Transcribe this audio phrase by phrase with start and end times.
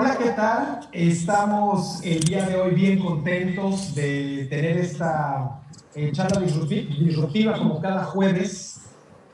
[0.00, 0.88] Hola, ¿qué tal?
[0.92, 5.60] Estamos el día de hoy bien contentos de tener esta
[5.92, 8.82] eh, charla disruptiva como cada jueves.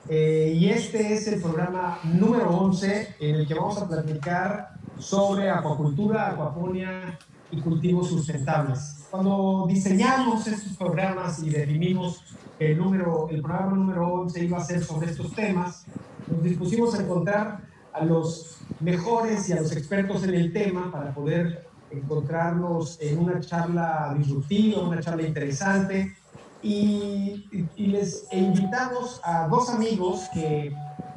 [0.08, 5.50] Eh, y este es el programa número 11 en el que vamos a platicar sobre
[5.50, 7.18] acuacultura, acuaponia
[7.50, 9.04] y cultivos sustentables.
[9.10, 12.24] Cuando diseñamos estos programas y definimos
[12.58, 15.84] el, número, el programa número 11 iba a ser sobre estos temas,
[16.26, 21.14] nos dispusimos a encontrar a los mejores y a los expertos en el tema para
[21.14, 26.16] poder encontrarnos en una charla disruptiva, una charla interesante.
[26.62, 27.46] Y,
[27.76, 30.74] les invitamos a dos amigos que,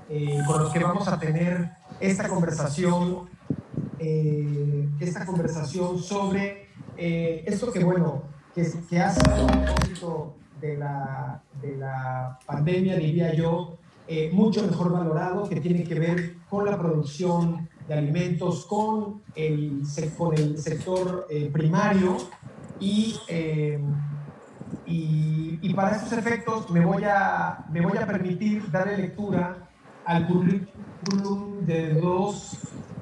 [0.09, 3.29] eh, con los que vamos a tener esta conversación,
[3.97, 6.67] eh, esta conversación sobre
[6.97, 8.23] eh, esto que, bueno,
[8.53, 13.77] que, que hace un propósito de la, de la pandemia, diría yo,
[14.09, 19.83] eh, mucho mejor valorado, que tiene que ver con la producción de alimentos, con el,
[20.17, 22.15] con el sector eh, primario
[22.79, 23.77] y, eh,
[24.85, 29.67] y, y, para estos efectos me voy, a, me voy a permitir darle lectura
[30.05, 32.59] al currículum de, dos,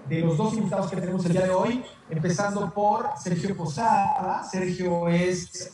[0.09, 4.44] de los dos invitados que tenemos el día de hoy, empezando por Sergio Posada.
[4.44, 5.71] Sergio es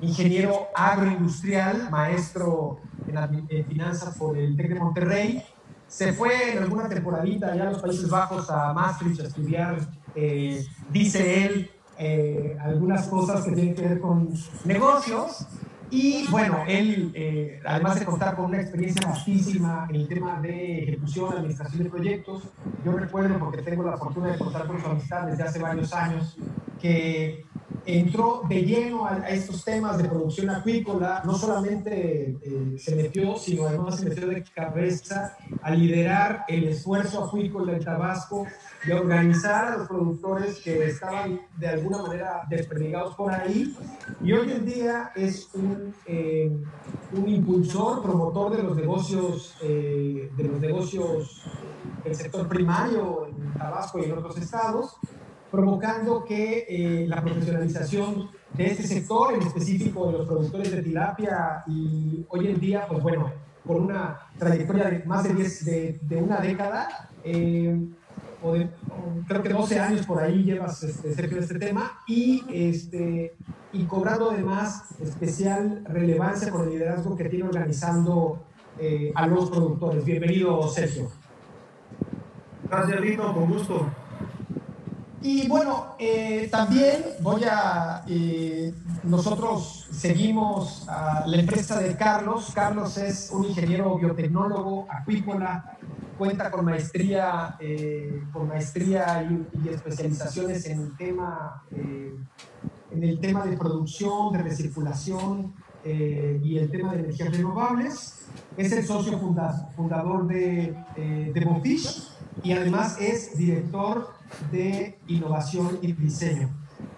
[0.00, 5.42] ingeniero agroindustrial, maestro en, finanzas por el TEC de Monterrey.
[5.88, 9.78] Se fue en alguna temporadita allá a los Países Bajos, a Maastricht, a estudiar,
[10.14, 14.30] eh, dice él, eh, algunas cosas que tienen que ver con
[14.64, 15.46] negocios.
[15.88, 20.82] Y bueno, él, eh, además de contar con una experiencia vastísima en el tema de
[20.82, 22.42] ejecución, administración de proyectos,
[22.84, 26.36] yo recuerdo, porque tengo la fortuna de contar con su amistad desde hace varios años,
[26.80, 27.44] que
[27.84, 33.66] entró de lleno a, estos temas de producción acuícola, no solamente eh, se metió, sino
[33.66, 38.46] además se metió de cabeza a liderar el esfuerzo acuícola en Tabasco
[38.86, 43.76] y a organizar a los productores que estaban de alguna manera desperdigados por ahí.
[44.22, 46.50] Y hoy en día es un, eh,
[47.12, 51.42] un impulsor, promotor de los negocios, eh, de los negocios
[52.04, 54.96] del sector primario en Tabasco y en otros estados
[55.56, 61.64] provocando que eh, la profesionalización de este sector, en específico de los productores de tilapia,
[61.66, 63.32] y hoy en día, pues bueno,
[63.64, 65.64] por una trayectoria de más de, 10,
[66.08, 67.74] de, una década, eh,
[68.42, 68.68] o de,
[69.26, 73.34] creo que 12 años por ahí llevas este, de este tema, y, este,
[73.72, 78.44] y cobrando además especial relevancia con el liderazgo que tiene organizando
[78.78, 80.04] eh, a los productores.
[80.04, 81.10] Bienvenido, Sergio.
[82.68, 83.86] Gracias, Lito, con gusto.
[85.22, 88.72] Y bueno, eh, también voy a, eh,
[89.02, 92.50] nosotros seguimos a la empresa de Carlos.
[92.54, 95.78] Carlos es un ingeniero biotecnólogo acuícola,
[96.18, 103.56] cuenta con maestría, eh, con maestría y, especializaciones en el tema, en el tema de
[103.56, 105.54] producción, de recirculación
[105.84, 108.26] y el tema de energías renovables.
[108.56, 112.10] Es el socio fundador de, de Bofish
[112.42, 114.15] y además es director
[114.50, 116.50] de innovación y diseño.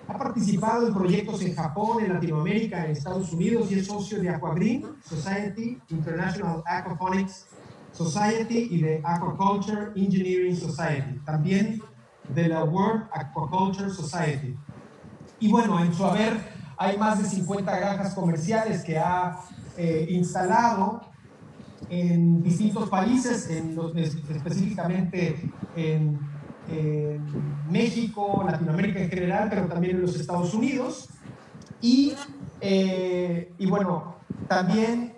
[0.09, 4.31] Ha participado en proyectos en Japón, en Latinoamérica, en Estados Unidos y es socio de
[4.31, 7.47] Aquagreen Society, International Aquaponics
[7.93, 11.83] Society y de Aquaculture Engineering Society, también
[12.35, 14.57] de la World Aquaculture Society.
[15.41, 19.41] Y bueno, en su haber hay más de 50 granjas comerciales que ha
[19.77, 21.03] eh, instalado
[21.91, 26.19] en distintos países, en específicamente en
[26.71, 27.23] en
[27.71, 31.09] México, Latinoamérica en general, pero también en los Estados Unidos.
[31.81, 32.15] Y,
[32.61, 34.17] eh, y bueno,
[34.49, 35.15] también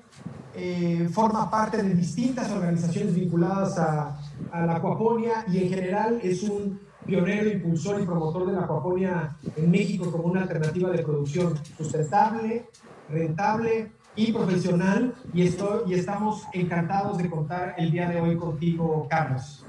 [0.55, 4.19] eh, forma parte de distintas organizaciones vinculadas a,
[4.53, 9.37] a, la acuaponia y en general es un pionero, impulsor y promotor de la acuaponia
[9.57, 12.67] en México como una alternativa de producción sustentable,
[13.09, 15.15] rentable y profesional.
[15.33, 19.65] Y, estoy, y estamos encantados de contar el día de hoy contigo, Carlos.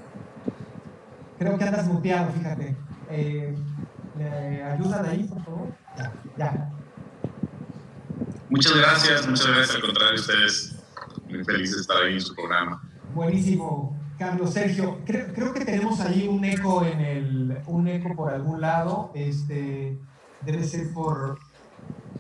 [1.41, 2.75] Creo que andas muteado, fíjate.
[3.09, 3.55] Eh,
[4.15, 5.67] ¿Me ayudan ahí, por favor?
[5.97, 6.69] Ya, ya.
[8.47, 9.75] Muchas gracias, muchas gracias.
[9.75, 10.75] Al contrario, ustedes
[11.27, 12.83] muy felices de estar ahí en su programa.
[13.15, 14.99] Buenísimo, Carlos Sergio.
[15.03, 19.11] Creo, creo, que tenemos ahí un eco en el, un eco por algún lado.
[19.15, 19.97] Este,
[20.41, 21.39] debe ser por,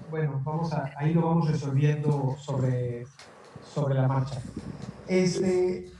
[0.09, 3.05] bueno, vamos a, ahí lo vamos resolviendo sobre,
[3.71, 4.41] sobre la marcha.
[5.07, 5.91] Este,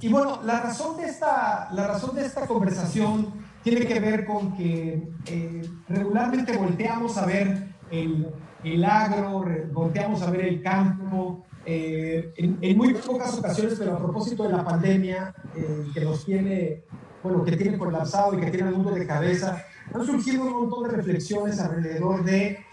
[0.00, 4.56] y bueno, la razón de esta, la razón de esta conversación tiene que ver con
[4.56, 8.28] que eh, regularmente volteamos a ver el,
[8.62, 14.44] el agro, volteamos a ver el campo, eh, en, muy pocas ocasiones, pero a propósito
[14.44, 16.84] de la pandemia eh, que nos tiene,
[17.22, 20.84] bueno, que tiene colapsado y que tiene el mundo de cabeza, han surgido un montón
[20.84, 22.64] de reflexiones alrededor de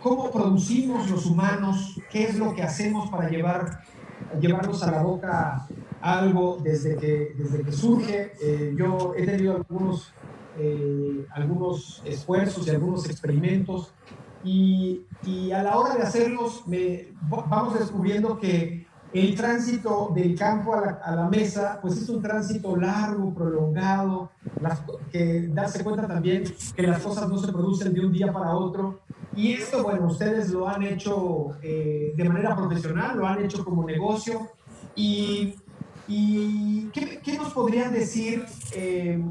[0.00, 3.82] cómo producimos los humanos, qué es lo que hacemos para llevar,
[4.40, 5.68] llevarnos a la boca
[6.00, 8.32] algo desde que, desde que surge.
[8.42, 10.12] Eh, yo he tenido algunos,
[10.58, 13.92] eh, algunos esfuerzos y algunos experimentos
[14.42, 20.74] y, y, a la hora de hacerlos me, vamos descubriendo que el tránsito del campo
[20.74, 24.30] a la, a la, mesa, pues es un tránsito largo, prolongado,
[25.10, 29.00] que darse cuenta también que las cosas no se producen de un día para otro.
[29.34, 33.84] Y esto, bueno, ustedes lo han hecho eh, de manera profesional, lo han hecho como
[33.84, 34.48] negocio.
[34.94, 35.54] Y
[36.12, 38.44] ¿Y qué, nos podrían decir?
[38.74, 39.22] Eh,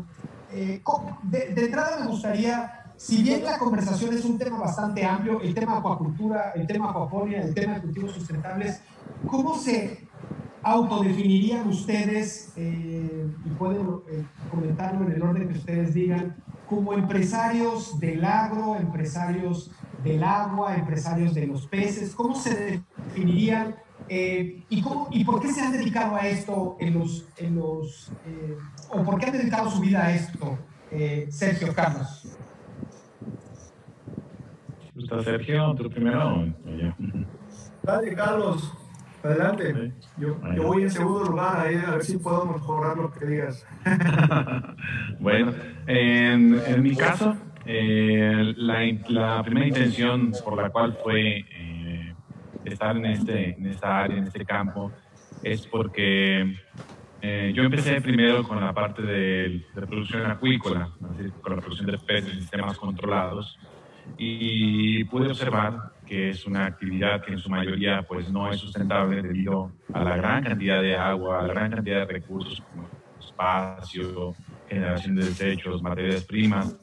[0.53, 0.81] eh,
[1.24, 5.79] de, entrada me gustaría, si bien la conversación es un tema bastante amplio, el tema
[5.79, 8.81] acuacultura, el tema acuaponia, el tema de cultivos sustentables,
[9.27, 10.07] ¿cómo se
[10.63, 13.86] autodefinirían ustedes, eh, y pueden
[14.50, 16.38] comentarlo en el orden que ustedes digan,
[16.69, 19.69] como empresarios del agro, empresarios
[20.01, 22.15] del agua, empresarios de los peces?
[22.15, 23.75] ¿Cómo se definirían
[24.09, 28.11] eh, ¿y, cómo, ¿Y por qué se han dedicado a esto en los, en los
[28.25, 28.57] eh,
[28.89, 30.57] o por qué han dedicado su vida a esto,
[30.91, 32.35] eh, Sergio Carlos?
[34.97, 36.43] ¿Está Sergio, tú primero?
[37.83, 38.73] Dale, Carlos,
[39.23, 39.93] adelante.
[40.17, 43.65] Yo, yo, voy en segundo lugar ahí a ver si puedo mejorar lo que digas.
[45.19, 45.53] bueno,
[45.85, 51.45] en, en mi caso, la, la primera intención por la cual fue
[52.65, 54.91] estar en, este, en esta área, en este campo,
[55.43, 56.55] es porque
[57.21, 60.89] eh, yo empecé primero con la parte de, de producción acuícola,
[61.41, 63.57] con la producción de peces en sistemas controlados,
[64.17, 69.21] y pude observar que es una actividad que en su mayoría pues, no es sustentable
[69.21, 72.87] debido a la gran cantidad de agua, a la gran cantidad de recursos como
[73.19, 74.33] espacio,
[74.67, 76.75] generación de desechos, materias primas,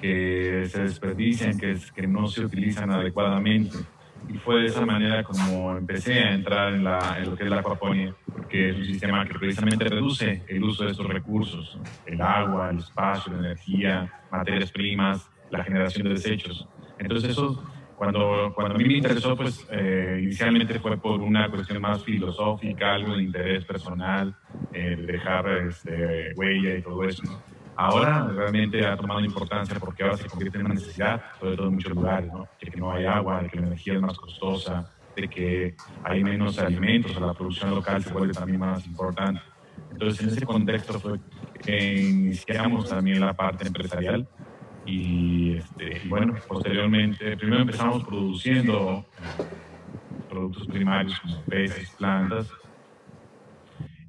[0.00, 3.76] que se desperdician, que, que no se utilizan adecuadamente
[4.28, 7.50] y fue de esa manera como empecé a entrar en, la, en lo que es
[7.50, 12.20] la acuaponia, porque es un sistema que precisamente reduce el uso de estos recursos, el
[12.20, 16.68] agua, el espacio, la energía, materias primas, la generación de desechos.
[16.98, 17.64] Entonces eso,
[17.96, 22.94] cuando, cuando a mí me interesó, pues eh, inicialmente fue por una cuestión más filosófica,
[22.94, 24.34] algo de interés personal,
[24.72, 27.22] eh, de dejar este, huella y todo eso.
[27.24, 27.57] ¿no?
[27.80, 31.74] Ahora realmente ha tomado importancia porque ahora se convierte en una necesidad, sobre todo en
[31.74, 32.48] muchos lugares, ¿no?
[32.60, 36.24] de que no hay agua, de que la energía es más costosa, de que hay
[36.24, 39.40] menos alimentos, la producción local se vuelve también más importante.
[39.92, 41.20] Entonces, en ese contexto fue
[41.64, 44.26] que iniciamos también la parte empresarial
[44.84, 49.06] y, este, bueno, posteriormente, primero empezamos produciendo
[50.28, 52.48] productos primarios como peces, plantas,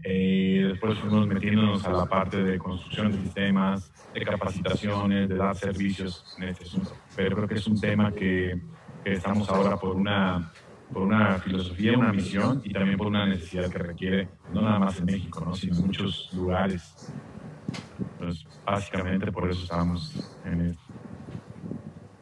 [0.03, 5.56] eh, después fuimos metiéndonos a la parte de construcción de sistemas, de capacitaciones, de dar
[5.56, 6.96] servicios en este asunto.
[7.15, 8.62] Pero creo que es un tema que,
[9.03, 10.51] que, estamos ahora por una,
[10.94, 15.00] por una filosofía, una misión y también por una necesidad que requiere, no nada más
[15.00, 15.53] en México, ¿no?
[15.53, 17.12] sino en muchos lugares.
[18.00, 20.84] Entonces, básicamente por eso estamos en esto.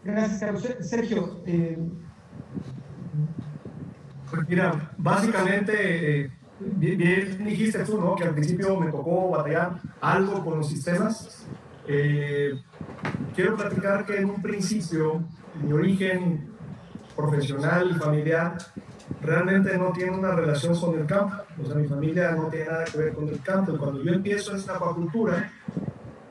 [0.04, 0.68] Gracias, Carlos.
[0.82, 1.42] Sergio.
[1.46, 1.78] Eh...
[4.30, 6.22] Pues mira, básicamente...
[6.22, 8.16] Eh, Bien, dijiste tú, ¿no?
[8.16, 11.46] Que al principio me tocó batallar algo con los sistemas.
[11.88, 12.60] Eh,
[13.36, 15.24] quiero platicar que en un principio
[15.62, 16.50] mi origen
[17.16, 18.58] profesional y familiar
[19.22, 21.36] realmente no tiene una relación con el campo.
[21.62, 23.78] O sea, mi familia no tiene nada que ver con el campo.
[23.78, 25.52] Cuando yo empiezo esta acuacultura,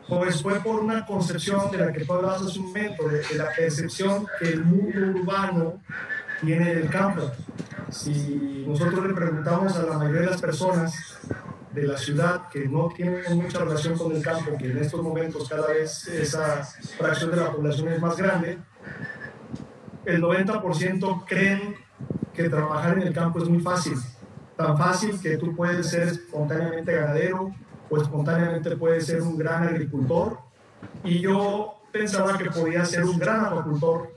[0.09, 3.35] pues fue por una concepción de la que tú hablabas hace un momento, de, de
[3.37, 5.81] la percepción que el mundo urbano
[6.41, 7.31] tiene del campo.
[7.91, 11.19] Si nosotros le preguntamos a la mayoría de las personas
[11.73, 15.49] de la ciudad que no tienen mucha relación con el campo, que en estos momentos
[15.49, 16.65] cada vez esa
[16.99, 18.59] fracción de la población es más grande,
[20.05, 21.77] el 90% creen
[22.33, 23.99] que trabajar en el campo es muy fácil.
[24.57, 27.55] Tan fácil que tú puedes ser espontáneamente ganadero
[27.91, 30.39] o espontáneamente puedes ser un gran agricultor.
[31.05, 34.15] Y yo pensaba que podía ser un gran agricultor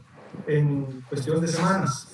[0.47, 2.08] en cuestión de semanas.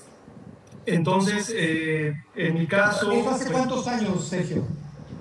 [0.86, 3.12] Entonces, eh, en mi caso...
[3.30, 4.64] hace cuántos años, Sergio?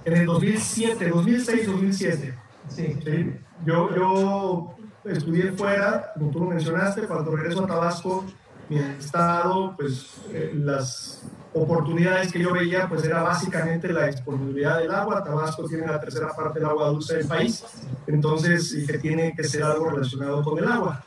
[0.05, 2.35] En el 2007, 2006, 2007.
[2.69, 2.97] Sí.
[3.05, 3.33] ¿sí?
[3.65, 8.25] Yo, yo estudié fuera, como tú lo mencionaste, cuando regreso a Tabasco,
[8.69, 14.91] mi estado, pues eh, las oportunidades que yo veía, pues era básicamente la disponibilidad del
[14.91, 15.23] agua.
[15.23, 17.65] Tabasco tiene la tercera parte del agua dulce del país,
[18.07, 21.05] entonces que tiene que ser algo relacionado con el agua.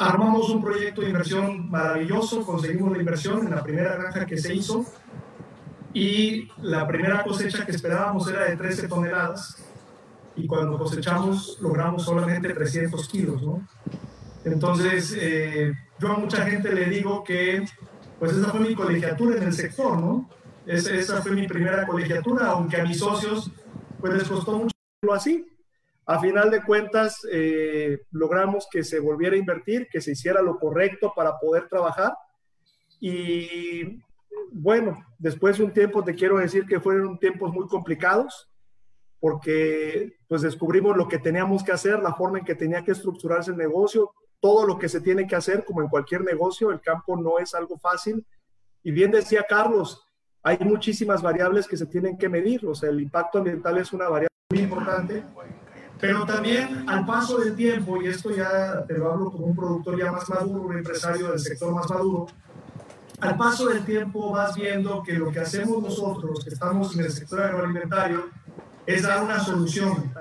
[0.00, 4.54] Armamos un proyecto de inversión maravilloso, conseguimos la inversión en la primera granja que se
[4.54, 4.86] hizo
[5.92, 9.62] y la primera cosecha que esperábamos era de 13 toneladas
[10.36, 13.68] y cuando cosechamos logramos solamente 300 kilos, ¿no?
[14.46, 17.66] Entonces, eh, yo a mucha gente le digo que,
[18.18, 20.30] pues esa fue mi colegiatura en el sector, ¿no?
[20.64, 23.50] Esa, esa fue mi primera colegiatura, aunque a mis socios,
[24.00, 24.74] pues les costó mucho
[25.12, 25.46] así.
[26.06, 30.58] A final de cuentas, eh, logramos que se volviera a invertir, que se hiciera lo
[30.58, 32.14] correcto para poder trabajar.
[33.00, 34.02] Y
[34.52, 38.50] bueno, después de un tiempo te quiero decir que fueron tiempos muy complicados
[39.20, 43.50] porque pues descubrimos lo que teníamos que hacer, la forma en que tenía que estructurarse
[43.50, 47.16] el negocio, todo lo que se tiene que hacer, como en cualquier negocio, el campo
[47.18, 48.26] no es algo fácil.
[48.82, 50.02] Y bien decía Carlos,
[50.42, 54.08] hay muchísimas variables que se tienen que medir, o sea, el impacto ambiental es una
[54.08, 55.22] variable muy importante,
[56.00, 59.98] pero también al paso del tiempo, y esto ya te lo hablo como un productor
[59.98, 62.26] ya más maduro, un empresario del sector más maduro,
[63.20, 67.10] al paso del tiempo vas viendo que lo que hacemos nosotros, que estamos en el
[67.10, 68.28] sector agroalimentario,
[68.86, 70.12] es dar una solución.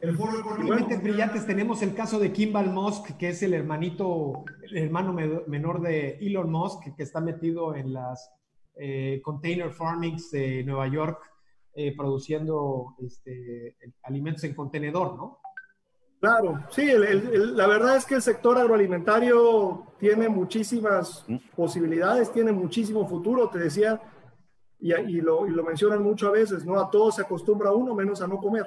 [0.00, 0.98] El foro económico.
[1.02, 6.18] brillantes tenemos el caso de Kimball Musk, que es el hermanito, el hermano menor de
[6.20, 8.30] Elon Musk, que está metido en las
[8.76, 11.29] eh, container farmings de Nueva York,
[11.74, 15.38] eh, produciendo este, alimentos en contenedor, ¿no?
[16.20, 21.24] Claro, sí, la verdad es que el sector agroalimentario tiene muchísimas
[21.56, 24.02] posibilidades, tiene muchísimo futuro, te decía,
[24.78, 26.78] y, y, lo, y, lo, mencionan mucho a veces, ¿no?
[26.78, 28.66] A todos se acostumbra uno menos a no comer.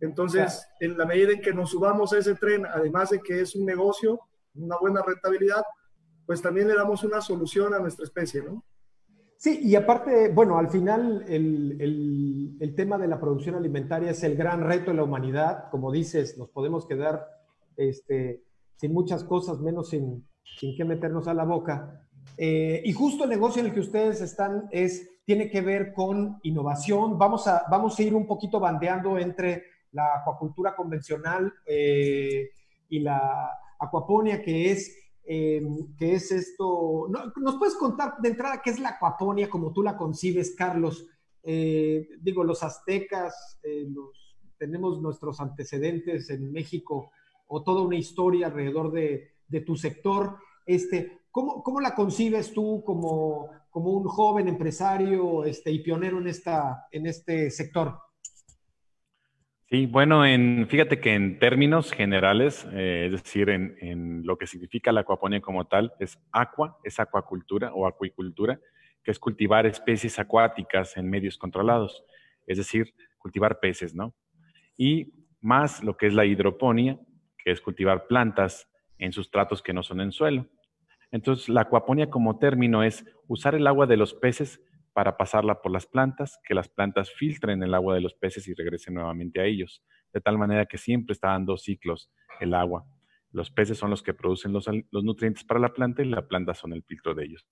[0.00, 3.56] Entonces, en la medida en que nos subamos a ese tren, además de que es
[3.56, 4.20] un negocio,
[4.54, 5.64] una buena rentabilidad,
[6.26, 8.62] pues también le damos una solución a nuestra especie, ¿no?
[9.38, 14.22] Sí, y aparte, bueno, al final el, el, el, tema de la producción alimentaria es
[14.24, 15.68] el gran reto de la humanidad.
[15.70, 17.26] Como dices, nos podemos quedar
[17.76, 18.42] este,
[18.76, 20.26] sin muchas cosas, menos sin,
[20.58, 22.02] sin qué meternos a la boca.
[22.38, 26.38] Eh, y justo el negocio en el que ustedes están es, tiene que ver con
[26.42, 27.18] innovación.
[27.18, 32.50] Vamos a, vamos a ir un poquito bandeando entre la acuacultura convencional eh,
[32.88, 35.62] y la acuaponia, que es, eh,
[35.98, 37.08] que es esto.
[37.36, 41.06] ¿Nos puedes contar de entrada qué es la acuaponia como tú la concibes, Carlos?
[41.42, 43.58] Eh, digo, los aztecas,
[44.58, 47.10] tenemos nuestros antecedentes en México
[47.48, 50.38] o toda una historia alrededor de, de tu sector.
[50.64, 56.28] Este, ¿cómo, ¿Cómo, la concibes tú como, como un joven empresario este, y pionero en,
[56.28, 57.98] esta, en este sector?
[59.68, 64.92] Sí, bueno, en, fíjate que en términos generales, eh, es decir, en, lo que significa
[64.92, 68.60] la acuaponía como tal, es aqua, es acuacultura o acuicultura,
[69.02, 72.04] que es cultivar especies acuáticas en medios controlados,
[72.46, 74.14] es decir, cultivar peces, ¿no?
[74.76, 77.00] Y más lo que es la hidroponía,
[77.36, 78.68] que es cultivar plantas
[78.98, 80.46] en sustratos que no son en suelo.
[81.10, 84.60] Entonces, la acuaponía como término es usar el agua de los peces
[84.96, 88.54] para pasarla por las plantas, que las plantas filtren el agua de los peces y
[88.54, 92.10] regresen nuevamente a ellos, de tal manera que siempre está dando ciclos
[92.40, 92.86] el agua.
[93.30, 96.72] Los peces son los que producen los, nutrientes para la planta y la planta son
[96.72, 97.46] el filtro de ellos.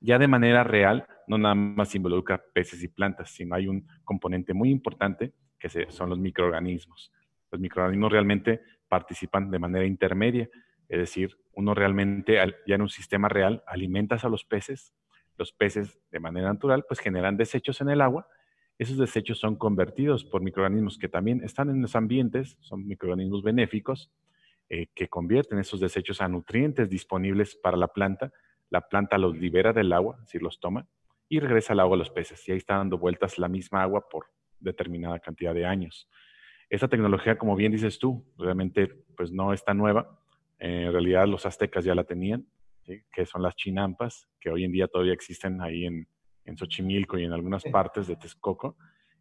[0.00, 4.52] Ya de manera real, no nada más involucra peces y plantas, sino hay un componente
[4.52, 7.10] muy importante que son los microorganismos.
[7.50, 10.46] Los microorganismos realmente participan de manera intermedia,
[10.90, 14.92] es decir, uno realmente ya en un sistema real alimentas a los peces,
[15.36, 18.28] los peces de manera natural pues generan desechos en el agua.
[18.78, 24.10] Esos desechos son convertidos por microorganismos que también están en los ambientes, son microorganismos benéficos,
[24.68, 28.32] eh, que convierten esos desechos a nutrientes disponibles para la planta.
[28.68, 30.88] La planta los libera del agua, si los toma,
[31.28, 32.46] y regresa al agua a los peces.
[32.48, 34.26] Y ahí está dando vueltas la misma agua por
[34.58, 36.08] determinada cantidad de años.
[36.68, 40.20] Esta tecnología, como bien dices tú, realmente pues no está nueva.
[40.58, 42.46] en realidad los aztecas ya la tenían
[43.12, 46.08] que son las chinampas, que hoy en día todavía existen ahí en,
[46.44, 48.76] en Xochimilco y en algunas partes de Texcoco.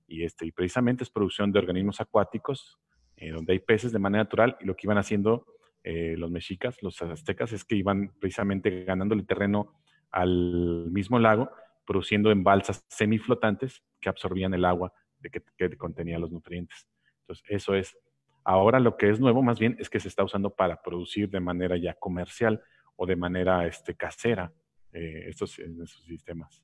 [0.08, 2.80] Y, este, y precisamente es producción de organismos acuáticos,
[3.18, 5.48] eh, donde hay peces de manera natural, y lo que iban haciendo
[5.84, 11.50] eh, los mexicas, los aztecas, es que iban precisamente ganándole terreno al mismo lago,
[11.86, 16.88] produciendo en balsas semiflotantes que absorbían el agua de que, que contenía los nutrientes.
[17.22, 17.98] Entonces, eso es.
[18.44, 21.40] Ahora lo que es nuevo más bien es que se está usando para producir de
[21.40, 22.62] manera ya comercial
[22.96, 24.52] o de manera este, casera
[24.92, 26.64] eh, estos, estos sistemas.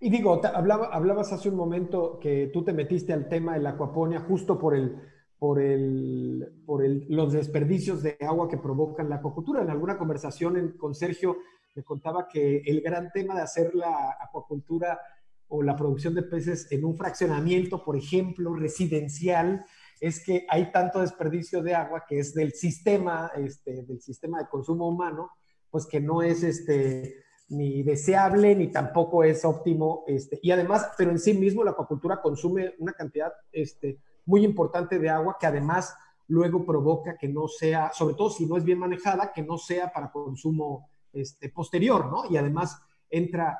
[0.00, 3.70] Y digo, hablaba, hablabas hace un momento que tú te metiste al tema de la
[3.70, 4.96] acuaponia justo por el,
[5.38, 9.62] por, el, por el, los desperdicios de agua que provocan la acuacultura.
[9.62, 11.38] En alguna conversación con Sergio
[11.74, 15.00] me contaba que el gran tema de hacer la acuacultura
[15.48, 19.64] o la producción de peces en un fraccionamiento, por ejemplo, residencial,
[20.00, 24.48] es que hay tanto desperdicio de agua que es del sistema, este, del sistema de
[24.48, 25.30] consumo humano,
[25.70, 30.04] pues que no es este, ni deseable ni tampoco es óptimo.
[30.06, 34.98] Este, y además, pero en sí mismo la acuacultura consume una cantidad este, muy importante
[34.98, 35.94] de agua que además
[36.28, 39.90] luego provoca que no sea, sobre todo si no es bien manejada, que no sea
[39.92, 42.30] para consumo este, posterior, ¿no?
[42.30, 43.58] Y además entra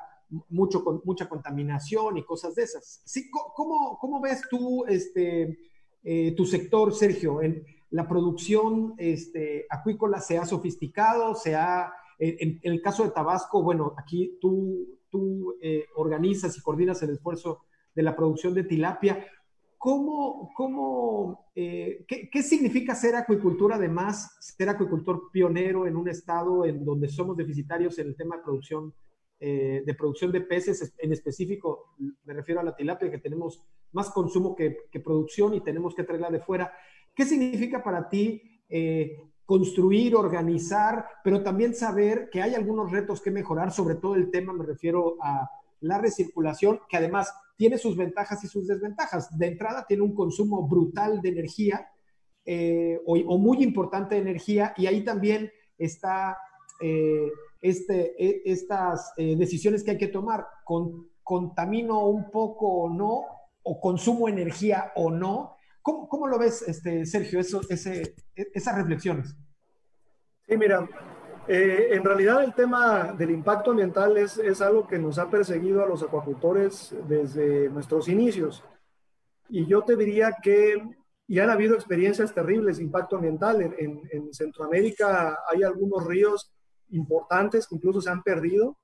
[0.49, 3.01] mucho, mucha contaminación y cosas de esas.
[3.05, 5.57] Sí, ¿cómo, cómo ves tú este,
[6.03, 7.41] eh, tu sector, Sergio?
[7.41, 13.63] En la producción este, acuícola se ha sofisticado, se ha, en, el caso de Tabasco,
[13.63, 19.25] bueno, aquí tú, tú eh, organizas y coordinas el esfuerzo de la producción de tilapia.
[19.77, 26.65] ¿Cómo, cómo, eh, qué, qué, significa ser acuicultura, además, ser acuicultor pionero en un estado
[26.65, 28.93] en donde somos deficitarios en el tema de producción,
[29.39, 30.93] eh, de producción de peces?
[30.97, 35.61] En específico, me refiero a la tilapia, que tenemos más consumo que, que producción y
[35.61, 36.71] tenemos que traerla de fuera.
[37.15, 43.31] ¿Qué significa para ti eh, construir, organizar, pero también saber que hay algunos retos que
[43.31, 45.49] mejorar, sobre todo el tema, me refiero a
[45.81, 49.35] la recirculación, que además tiene sus ventajas y sus desventajas.
[49.37, 51.89] De entrada, tiene un consumo brutal de energía
[52.45, 56.37] eh, o, muy importante de energía y ahí también está
[56.79, 60.45] eh, este, e, estas eh, decisiones que hay que tomar.
[60.63, 63.25] Con, ¿Contamino un poco o no?
[63.63, 65.55] ¿O consumo energía o no?
[65.81, 69.35] ¿Cómo, cómo lo ves, este, Sergio, eso, ese, e, esas reflexiones?
[70.47, 70.87] Sí, mira,
[71.47, 75.83] eh, en realidad el tema del impacto ambiental es, es, algo que nos ha perseguido
[75.83, 78.63] a los acuacultores desde nuestros inicios.
[79.49, 80.75] Y yo te diría que
[81.27, 83.61] ya han habido experiencias terribles de impacto ambiental.
[83.61, 86.51] En, en, Centroamérica hay algunos ríos
[86.91, 88.77] importantes que incluso se han perdido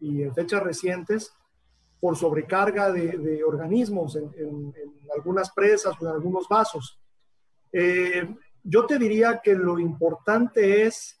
[0.00, 1.32] y en fechas recientes
[2.00, 4.74] por sobrecarga de, organismos en, en,
[5.14, 7.00] algunas presas o en algunos vasos.
[7.72, 8.28] Eh,
[8.62, 11.18] yo te diría que lo importante es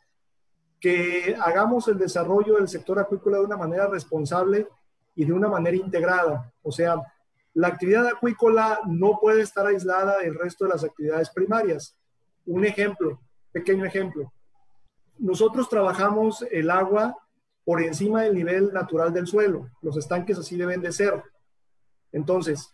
[0.80, 4.68] que hagamos el desarrollo del sector acuícola de una manera responsable
[5.14, 6.52] y de una manera integrada.
[6.62, 7.00] O sea,
[7.54, 11.96] la actividad acuícola no puede estar aislada del resto de las actividades primarias.
[12.46, 13.20] Un ejemplo,
[13.52, 14.32] pequeño ejemplo.
[15.18, 17.16] Nosotros trabajamos el agua
[17.64, 19.70] por encima del nivel natural del suelo.
[19.80, 21.22] Los estanques así deben de ser.
[22.12, 22.70] Entonces,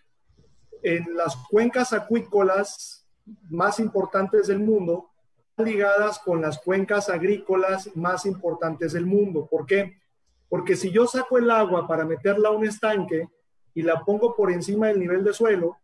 [0.82, 3.06] en las cuencas acuícolas
[3.48, 5.10] más importantes del mundo,
[5.56, 9.46] ligadas con las cuencas agrícolas más importantes del mundo.
[9.46, 10.00] ¿Por qué?
[10.48, 13.28] Porque si yo saco el agua para meterla a un estanque
[13.74, 15.78] y la pongo por encima del nivel de suelo,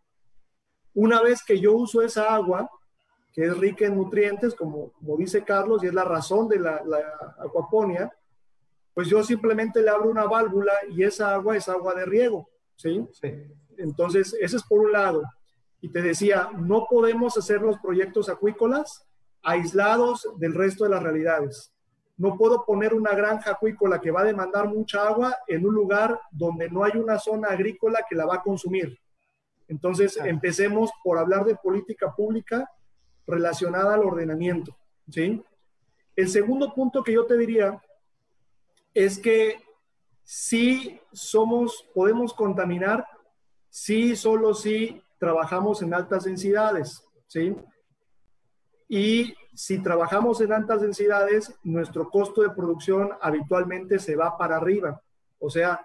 [0.95, 2.69] una vez que yo uso esa agua,
[3.37, 6.83] que es rica en nutrientes, como, como dice Carlos, y es la razón de la,
[6.87, 6.99] la
[7.39, 8.11] acuaponia,
[8.95, 13.07] pues yo simplemente le abro una válvula y esa agua es agua de riego, ¿sí?
[13.13, 13.31] sí.
[13.77, 15.23] Entonces, ese es por un lado.
[15.83, 19.07] Y te decía, no podemos hacer los proyectos acuícolas
[19.43, 21.75] aislados del resto de las realidades.
[22.17, 26.19] No puedo poner una granja acuícola que va a demandar mucha agua en un lugar
[26.31, 28.99] donde no hay una zona agrícola que la va a consumir.
[29.69, 32.67] Entonces, empecemos por hablar de política pública
[33.27, 34.77] relacionada al ordenamiento.
[35.11, 35.43] ¿sí?
[36.15, 37.83] El segundo punto que yo te diría
[38.95, 39.63] es que
[40.23, 43.07] si somos, podemos contaminar,
[43.69, 47.05] si solo si trabajamos en altas densidades.
[47.27, 47.55] ¿sí?
[48.89, 55.01] Y si trabajamos en altas densidades, nuestro costo de producción habitualmente se va para arriba.
[55.39, 55.81] O sea,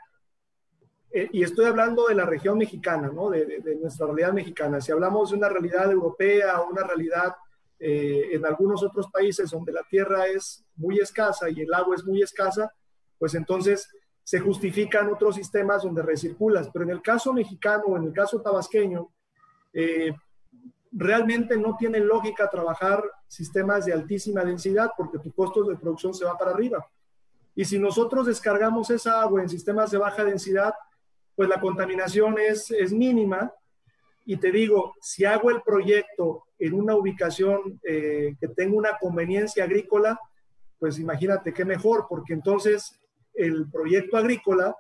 [1.14, 3.30] eh, y estoy hablando de la región mexicana, ¿no?
[3.30, 4.80] De, de, de, nuestra realidad mexicana.
[4.80, 7.36] Si hablamos de una realidad europea una realidad
[7.84, 12.06] eh, en algunos otros países donde la tierra es muy escasa y el agua es
[12.06, 12.72] muy escasa,
[13.18, 13.90] pues entonces
[14.24, 16.70] se justifican otros sistemas donde recirculas.
[16.72, 19.10] Pero en el caso mexicano o en el caso tabasqueño,
[19.74, 20.14] eh,
[20.92, 26.26] realmente no tiene lógica trabajar sistemas de altísima densidad porque tu costo de producción se
[26.26, 26.88] va para arriba.
[27.56, 30.76] Y si nosotros descargamos esa agua en sistemas de baja densidad,
[31.42, 33.52] pues la contaminación es, es mínima.
[34.28, 39.64] Y te digo, si hago el proyecto en una ubicación eh, que tenga una conveniencia
[39.64, 40.20] agrícola,
[40.78, 43.02] pues imagínate qué mejor, porque entonces
[43.34, 44.76] el proyecto agrícola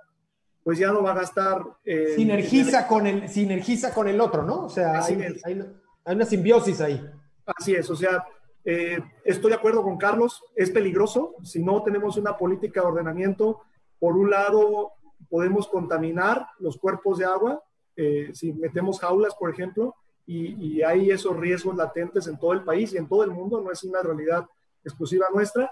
[0.63, 1.65] pues ya no va a gastar...
[1.83, 4.65] Eh, sinergiza, con el, sinergiza con el otro, ¿no?
[4.65, 5.63] O sea, hay, hay,
[6.05, 7.03] hay una simbiosis ahí.
[7.43, 8.23] Así es, o sea,
[8.63, 13.61] eh, estoy de acuerdo con Carlos, es peligroso si no tenemos una política de ordenamiento.
[13.97, 14.91] Por un lado,
[15.31, 17.63] podemos contaminar los cuerpos de agua,
[17.95, 22.63] eh, si metemos jaulas, por ejemplo, y, y, hay esos riesgos latentes en todo el
[22.63, 24.45] país y en todo el mundo, no es una realidad
[24.83, 25.71] exclusiva nuestra.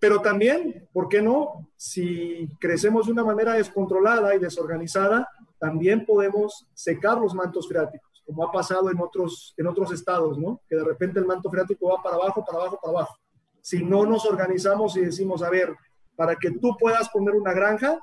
[0.00, 1.68] Pero también, ¿por qué no?
[1.76, 8.44] Si crecemos de una manera descontrolada y desorganizada, también podemos secar los mantos freáticos, como
[8.44, 10.60] ha pasado en otros, en otros estados, ¿no?
[10.68, 13.16] Que de repente el manto freático va para abajo, para abajo, para abajo.
[13.60, 15.74] Si no nos organizamos y decimos, a ver,
[16.14, 17.98] para que tú puedas poner una granja,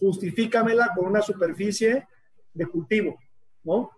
[0.00, 2.08] justifícamela con una superficie
[2.52, 3.18] de cultivo,
[3.62, 3.90] ¿no?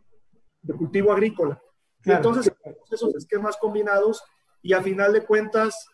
[0.61, 1.63] De cultivo agrícola.
[2.05, 2.53] Y entonces,
[2.91, 4.23] esos esquemas combinados
[4.61, 5.89] y a final de cuentas,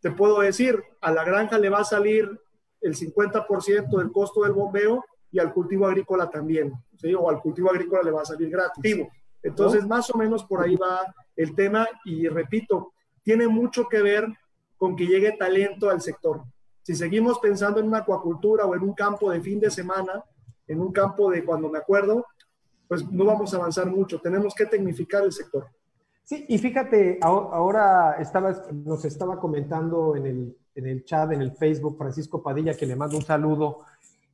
[0.00, 2.28] te puedo decir, a la granja le va a salir
[2.80, 7.14] el 50% del costo del bombeo y al cultivo agrícola también, ¿sí?
[7.14, 9.06] o al cultivo agrícola le va a salir gratis.
[9.42, 14.26] Entonces, más o menos por ahí va el tema y repito, tiene mucho que ver
[14.76, 16.42] con que llegue talento al sector.
[16.84, 20.22] Si seguimos pensando en una acuacultura o en un campo de fin de semana,
[20.68, 22.26] en un campo de cuando me acuerdo,
[22.86, 24.20] pues no vamos a avanzar mucho.
[24.20, 25.66] Tenemos que tecnificar el sector.
[26.22, 31.52] Sí, y fíjate, ahora estaba, nos estaba comentando en el, en el chat, en el
[31.52, 33.80] Facebook, Francisco Padilla, que le mando un saludo,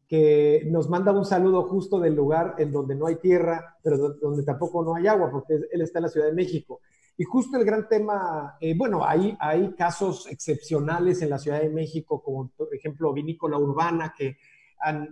[0.08, 4.42] que nos manda un saludo justo del lugar en donde no hay tierra, pero donde
[4.42, 6.80] tampoco no hay agua, porque él está en la Ciudad de México.
[7.20, 11.68] Y justo el gran tema, eh, bueno, hay, hay casos excepcionales en la Ciudad de
[11.68, 14.38] México, como por ejemplo vinícola urbana, que,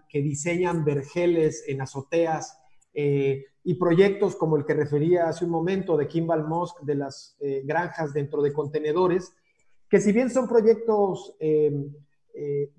[0.09, 2.59] que diseñan vergeles en azoteas
[2.95, 7.37] eh, y proyectos como el que refería hace un momento de Kimball Musk, de las
[7.41, 9.35] eh, granjas dentro de contenedores,
[9.87, 11.71] que si bien son proyectos, eh,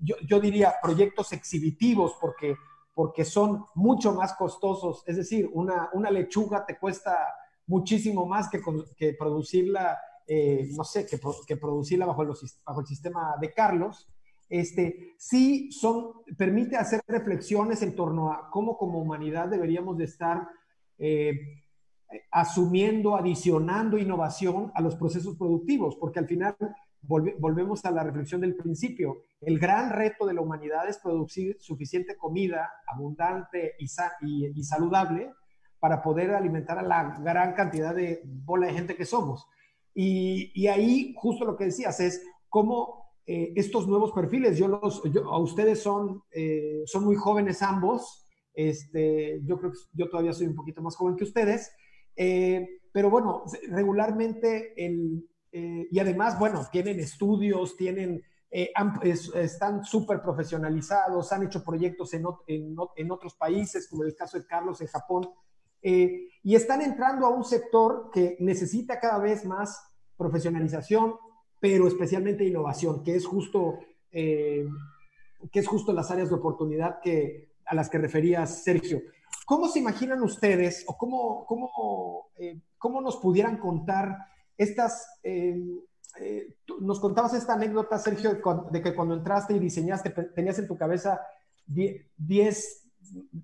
[0.00, 2.56] yo, diría proyectos exhibitivos, porque,
[2.92, 7.16] porque son mucho más costosos, es decir, una, una lechuga te cuesta
[7.66, 9.98] muchísimo más que, producirla,
[10.76, 12.24] no sé, que, producirla bajo,
[12.64, 14.08] bajo el sistema de Carlos,
[14.50, 20.48] este, sí son, permite hacer reflexiones en torno a cómo como humanidad deberíamos de estar
[20.98, 21.62] eh,
[22.32, 26.56] asumiendo, adicionando innovación a los procesos productivos, porque al final
[27.02, 29.22] volvemos a la reflexión del principio.
[29.40, 35.30] El gran reto de la humanidad es producir suficiente comida abundante y saludable
[35.80, 39.46] para poder alimentar a la gran cantidad de bola de gente que somos.
[39.94, 43.00] Y, y ahí justo lo que decías es cómo
[43.32, 44.58] eh, estos nuevos perfiles.
[44.58, 48.26] Yo los, a ustedes son, eh, son muy jóvenes ambos.
[48.52, 51.72] Este, yo creo que yo todavía soy un poquito más joven que ustedes.
[52.16, 61.44] Eh, pero bueno, regularmente el, y además, bueno, tienen estudios, tienen, están súper profesionalizados, han
[61.44, 65.28] hecho proyectos en, en, en, otros países, como el caso de Carlos en Japón,
[65.82, 69.82] y están entrando a un sector que necesita cada vez más
[70.16, 71.14] profesionalización,
[71.60, 73.78] pero especialmente innovación, que es justo,
[74.10, 74.66] eh,
[75.52, 79.02] que es justo las áreas de oportunidad que, a las que refería Sergio.
[79.46, 84.16] ¿Cómo se imaginan ustedes o cómo, cómo, eh, cómo nos pudieran contar
[84.56, 85.06] estas...
[85.22, 85.58] Eh,
[86.80, 88.40] nos contabas esta anécdota, Sergio,
[88.70, 91.20] de que cuando entraste y diseñaste, tenías en tu cabeza
[91.66, 92.89] 10,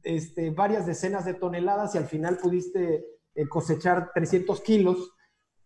[0.03, 3.05] este, varias decenas de toneladas y al final pudiste
[3.49, 5.13] cosechar 300 kilos.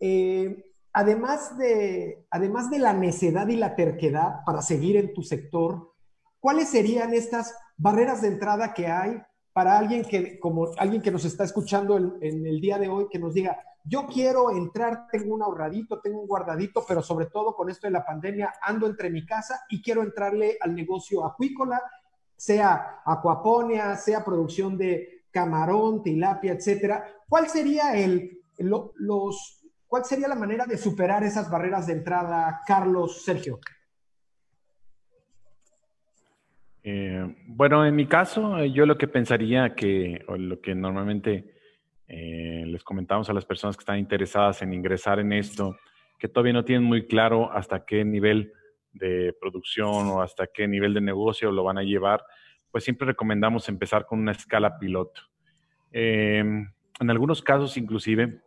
[0.00, 5.92] Eh, además de, además de la necedad y la terquedad para seguir en tu sector,
[6.40, 9.22] ¿cuáles serían estas barreras de entrada que hay
[9.52, 13.18] para alguien que, como alguien que nos está escuchando en, el día de hoy, que
[13.18, 17.70] nos diga, yo quiero entrar, tengo un ahorradito, tengo un guardadito, pero sobre todo con
[17.70, 21.82] esto de la pandemia ando entre mi casa y quiero entrarle al negocio acuícola,
[22.40, 27.04] sea acuaponia, sea producción de camarón, tilapia, etcétera.
[27.28, 33.22] ¿Cuál sería el, los, ¿Cuál sería la manera de superar esas barreras de entrada, Carlos,
[33.22, 33.60] Sergio?
[36.82, 41.56] Eh, bueno, en mi caso, yo lo que pensaría que, o lo que normalmente
[42.08, 45.76] eh, les comentamos a las personas que están interesadas en ingresar en esto,
[46.18, 48.54] que todavía no tienen muy claro hasta qué nivel
[48.92, 52.24] de producción o hasta qué nivel de negocio lo van a llevar,
[52.70, 55.22] pues siempre recomendamos empezar con una escala piloto.
[55.92, 56.38] Eh,
[57.00, 58.42] en algunos casos, inclusive,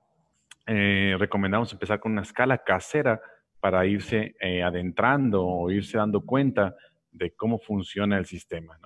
[0.66, 3.20] eh, recomendamos empezar con una escala casera
[3.60, 6.76] para irse eh, adentrando o irse dando cuenta
[7.12, 8.78] de cómo funciona el sistema.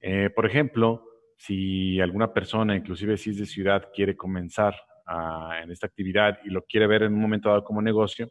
[0.00, 1.04] Eh, por ejemplo,
[1.36, 4.74] si alguna persona, inclusive si es de ciudad, quiere comenzar
[5.62, 8.28] en esta actividad y lo quiere ver en un momento dado como negocio,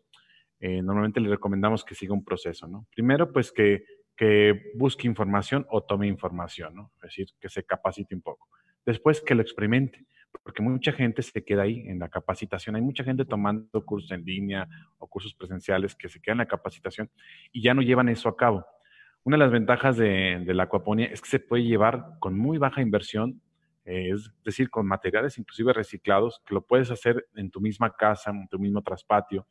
[0.59, 2.67] normalmente le recomendamos que siga un proceso.
[2.93, 3.83] Primero, pues que,
[4.15, 8.47] que busque información o tome información, es decir, que se capacite un poco.
[8.85, 10.05] Después que lo experimente
[10.43, 12.75] porque mucha gente se queda ahí en la capacitación.
[12.75, 16.47] Hay mucha gente tomando cursos en línea o cursos presenciales que se quedan en la
[16.47, 17.09] capacitación
[17.51, 18.65] y ya no llevan eso a cabo.
[19.23, 22.81] Una de las ventajas de, la acuaponía es que se puede llevar con muy baja
[22.81, 23.41] inversión
[23.85, 28.47] es decir, con materiales inclusive reciclados, que lo puedes hacer en tu misma casa, en
[28.47, 29.47] tu mismo traspatio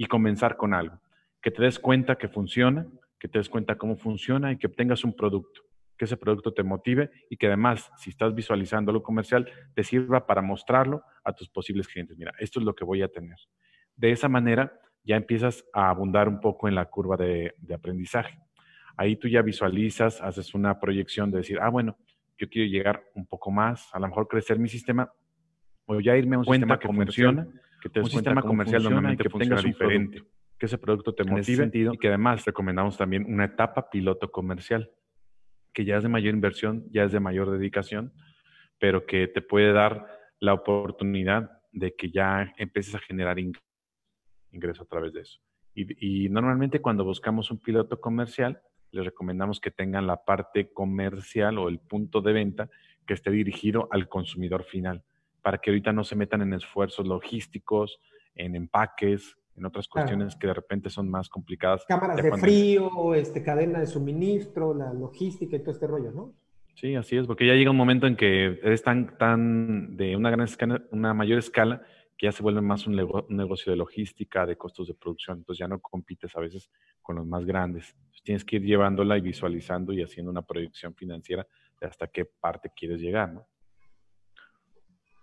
[0.00, 0.98] y comenzar con algo.
[1.42, 2.86] Que te des cuenta que funciona,
[3.18, 5.60] que te des cuenta cómo funciona y que obtengas un producto,
[5.98, 10.26] que ese producto te motive y que además, si estás visualizando lo comercial, te sirva
[10.26, 12.16] para mostrarlo a tus posibles clientes.
[12.16, 13.36] Mira, esto es lo que voy a tener.
[13.94, 14.72] De esa manera
[15.04, 18.38] ya empiezas a abundar un poco en la curva de, de aprendizaje.
[18.96, 21.98] Ahí tú ya visualizas, haces una proyección de decir, ah, bueno,
[22.38, 25.12] yo quiero llegar un poco más, a lo mejor crecer mi sistema,
[25.84, 27.46] o ya irme a un sistema que funciona,
[27.80, 30.22] que te un sistema comercial normalmente funciona diferente,
[30.58, 34.90] que ese producto te motive y que además recomendamos también una etapa piloto comercial,
[35.72, 38.12] que ya es de mayor inversión, ya es de mayor dedicación,
[38.78, 40.06] pero que te puede dar
[40.38, 43.38] la oportunidad de que ya empieces a generar
[44.50, 45.40] ingreso a través de eso.
[45.74, 51.58] Y, y normalmente cuando buscamos un piloto comercial, les recomendamos que tengan la parte comercial
[51.58, 52.68] o el punto de venta
[53.06, 55.04] que esté dirigido al consumidor final,
[55.42, 58.00] para que ahorita no se metan en esfuerzos logísticos,
[58.34, 61.84] en empaques, en otras cuestiones que de repente son más complicadas.
[61.86, 66.34] Cámaras de frío, este, cadena de suministro, la logística y todo este rollo, ¿no?
[66.74, 70.30] Sí, así es, porque ya llega un momento en que es tan, tan de una
[70.30, 71.82] gran escala, una mayor escala,
[72.16, 72.96] que ya se vuelve más un,
[73.28, 75.38] negocio de logística, de costos de producción.
[75.38, 76.70] Entonces ya no compites a veces
[77.02, 77.96] con los más grandes.
[78.22, 81.46] tienes que ir llevándola y visualizando y haciendo una proyección financiera
[81.80, 83.46] de hasta qué parte quieres llegar, ¿no?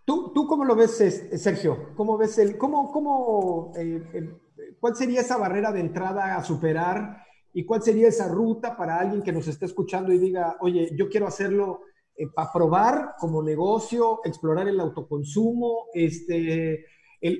[0.07, 0.95] ¿Tú, tú cómo lo ves,
[1.35, 1.89] Sergio?
[1.93, 4.31] ¿Cómo ves el, cómo, cómo, eh,
[4.79, 9.21] cuál sería esa barrera de entrada a superar y cuál sería esa ruta para alguien
[9.21, 11.81] que nos esté escuchando y diga, oye, yo quiero hacerlo
[12.15, 15.87] eh, para probar como negocio, explorar el autoconsumo.
[15.93, 16.85] Este,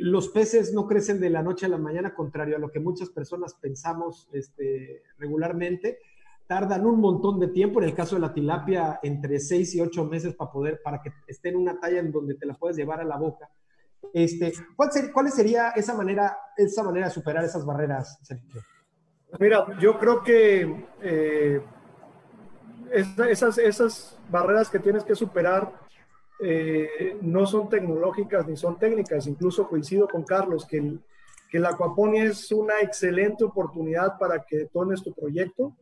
[0.02, 3.10] los peces no crecen de la noche a la mañana, contrario a lo que muchas
[3.10, 6.00] personas pensamos este, regularmente.
[6.48, 10.06] Tardan un montón de tiempo, en el caso de la tilapia, entre seis y ocho
[10.06, 13.02] meses para poder, para que esté en una talla en donde te la puedes llevar
[13.02, 13.50] a la boca.
[14.14, 18.62] Este, ¿cuál, ¿Cuál sería esa manera, esa manera de superar esas barreras, Sergio?
[19.40, 21.62] Mira, yo creo que eh,
[22.92, 25.74] esas, esas barreras que tienes que superar
[26.40, 29.28] eh, no son tecnológicas ni son técnicas.
[29.28, 31.02] Incluso coincido con Carlos que el,
[31.50, 35.76] que la aquaponia es una excelente oportunidad para que tomes tu proyecto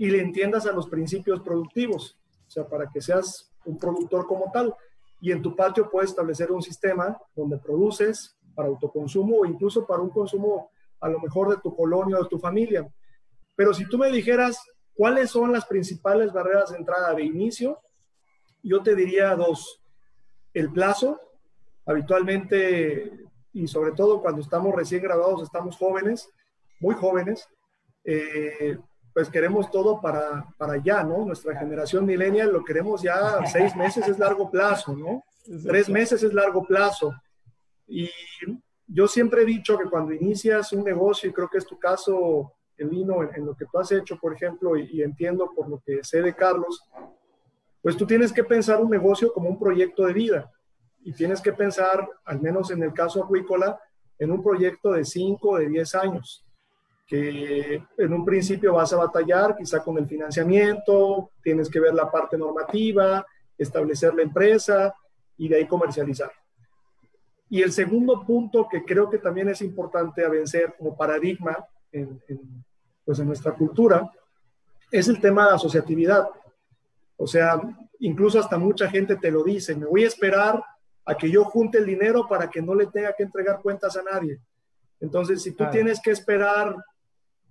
[0.00, 4.50] y le entiendas a los principios productivos, o sea, para que seas un productor como
[4.50, 4.74] tal.
[5.20, 10.02] Y en tu patio puedes establecer un sistema donde produces para autoconsumo o incluso para
[10.02, 12.88] un consumo a lo mejor de tu colonia o de tu familia.
[13.54, 14.58] Pero si tú me dijeras,
[15.00, 17.80] ¿Cuáles son las principales barreras de entrada de inicio?
[18.62, 19.80] Yo te diría dos.
[20.52, 21.18] El plazo,
[21.86, 26.28] habitualmente, y sobre todo cuando estamos recién graduados, estamos jóvenes,
[26.80, 27.48] muy jóvenes,
[28.04, 28.76] eh,
[29.12, 31.24] pues queremos todo para, para ya, ¿no?
[31.24, 35.24] Nuestra generación millennial lo queremos ya seis meses es largo plazo, ¿no?
[35.64, 37.12] Tres meses es largo plazo.
[37.86, 38.08] Y
[38.86, 42.52] yo siempre he dicho que cuando inicias un negocio, y creo que es tu caso,
[42.76, 46.02] el vino en, lo que tú has hecho, por ejemplo, y, entiendo por lo que
[46.02, 46.82] sé de Carlos,
[47.82, 50.50] pues tú tienes que pensar un negocio como un proyecto de vida
[51.02, 53.80] y tienes que pensar, al menos en el caso acuícola,
[54.18, 56.44] en un proyecto de 5 o de 10 años,
[57.10, 62.08] que en un principio vas a batallar quizá con el financiamiento, tienes que ver la
[62.08, 63.26] parte normativa,
[63.58, 64.94] establecer la empresa
[65.36, 66.30] y de ahí comercializar.
[67.48, 72.22] Y el segundo punto que creo que también es importante a vencer como paradigma en,
[72.28, 72.64] en,
[73.04, 74.08] pues en nuestra cultura,
[74.92, 76.28] es el tema de asociatividad.
[77.16, 77.60] O sea,
[77.98, 80.62] incluso hasta mucha gente te lo dice, me voy a esperar
[81.04, 84.02] a que yo junte el dinero para que no le tenga que entregar cuentas a
[84.04, 84.38] nadie.
[85.00, 86.76] Entonces, si tú tienes que esperar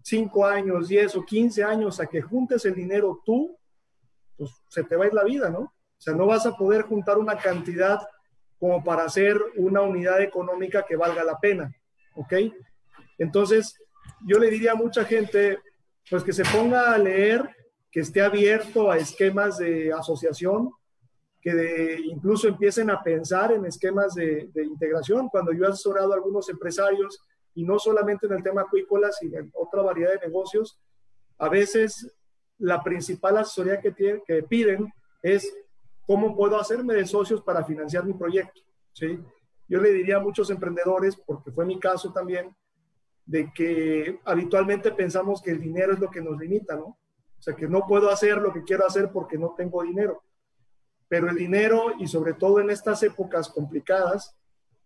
[0.04, 3.58] 5 años, 10 o 15 años a que juntes el dinero tú,
[4.38, 5.60] pues se te va a ir la vida, ¿no?
[5.60, 8.00] O sea, no vas a poder juntar una cantidad
[8.58, 11.74] como para hacer una unidad económica que valga la pena,
[12.16, 12.34] ¿ok?
[13.18, 13.76] Entonces,
[14.26, 15.60] yo le diría a mucha gente,
[16.10, 17.50] pues que se ponga a leer,
[17.92, 20.72] que esté abierto a esquemas de asociación,
[21.42, 25.30] que incluso empiecen a pensar en esquemas de, de, integración.
[25.30, 27.22] Cuando yo he asesorado a algunos empresarios,
[27.60, 30.80] y no solamente en el tema acuícola, sino en otra variedad de negocios,
[31.38, 32.10] a veces
[32.58, 33.92] la principal asesoría que,
[34.44, 35.54] piden es
[36.08, 38.62] cómo puedo hacerme de socios para financiar mi proyecto.
[38.94, 39.20] ¿sí?
[39.68, 42.56] Yo le diría a muchos emprendedores, porque fue mi caso también,
[43.26, 46.86] de que habitualmente pensamos que el dinero es lo que nos limita, ¿no?
[46.86, 50.24] O sea, que no puedo hacer lo que quiero hacer porque no tengo dinero.
[51.10, 54.40] Pero el dinero, y sobre todo en estas épocas complicadas,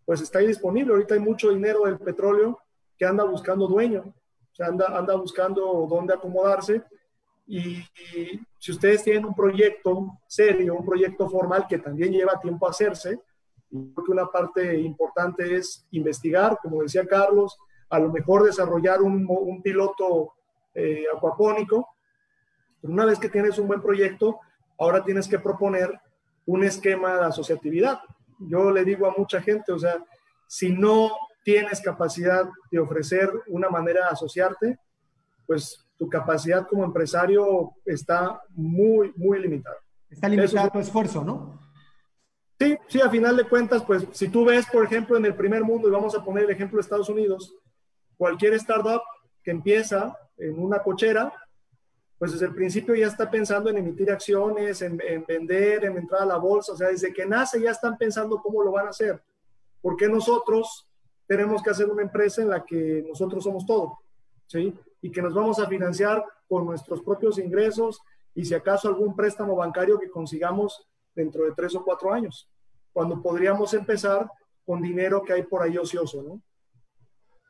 [0.05, 0.93] pues está disponible.
[0.93, 2.59] Ahorita hay mucho dinero del petróleo
[3.03, 6.83] que anda buscando dueño, o sea, anda, anda buscando dónde acomodarse.
[7.45, 7.83] Y,
[8.57, 13.19] si ustedes tienen un proyecto serio, un proyecto formal que también lleva tiempo a hacerse,
[13.69, 17.57] creo que una parte importante es investigar, como decía Carlos,
[17.89, 20.35] a lo mejor desarrollar un, un piloto
[20.73, 21.89] eh, acuapónico.
[22.79, 24.39] Pero una vez que tienes un buen proyecto,
[24.79, 25.91] ahora tienes que proponer
[26.45, 27.99] un esquema de asociatividad.
[28.39, 30.01] Yo le digo a mucha gente, o sea,
[30.47, 31.11] si no
[31.43, 34.79] tienes capacidad de ofrecer una manera de asociarte,
[35.45, 39.77] pues tu capacidad como empresario está muy, muy limitada.
[40.09, 41.59] Está limitado tu esfuerzo, ¿no?
[42.59, 45.63] Sí, sí, a final de cuentas, pues si tú ves, por ejemplo, en el primer
[45.63, 47.55] mundo, y vamos a poner el ejemplo de Estados Unidos,
[48.15, 49.01] cualquier startup
[49.43, 51.33] que empieza en una cochera,
[52.17, 56.25] pues desde el principio ya está pensando en emitir acciones, en, vender, en entrar a
[56.25, 59.21] la bolsa, o sea, desde que nace ya están pensando cómo lo van a hacer.
[59.81, 60.87] Porque nosotros
[61.27, 63.99] tenemos que hacer una empresa en la que nosotros somos todo,
[64.47, 64.73] ¿sí?
[65.01, 68.01] Y que nos vamos a financiar con nuestros propios ingresos
[68.35, 72.49] y si acaso algún préstamo bancario que consigamos dentro de tres o cuatro años,
[72.91, 74.29] cuando podríamos empezar
[74.65, 76.41] con dinero que hay por ahí ocioso, ¿no?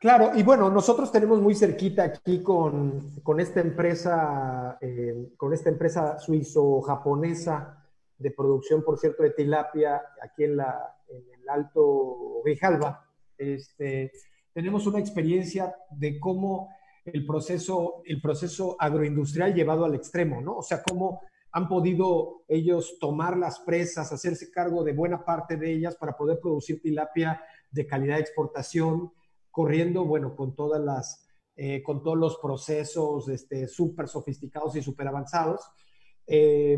[0.00, 5.70] Claro, y bueno, nosotros tenemos muy cerquita aquí con, con esta empresa, eh, con esta
[5.70, 7.82] empresa suizo-japonesa
[8.18, 13.03] de producción, por cierto, de tilapia, aquí en, la, en el Alto Grijalba.
[13.38, 14.12] Este,
[14.52, 16.68] tenemos una experiencia de cómo
[17.04, 20.58] el proceso, el proceso agroindustrial llevado al extremo, ¿no?
[20.58, 21.20] O sea, cómo
[21.52, 26.40] han podido ellos tomar las presas, hacerse cargo de buena parte de ellas para poder
[26.40, 29.12] producir tilapia de calidad de exportación,
[29.50, 35.06] corriendo, bueno, con todas las, eh, con todos los procesos este, súper sofisticados y súper
[35.06, 35.60] avanzados.
[36.26, 36.76] Eh,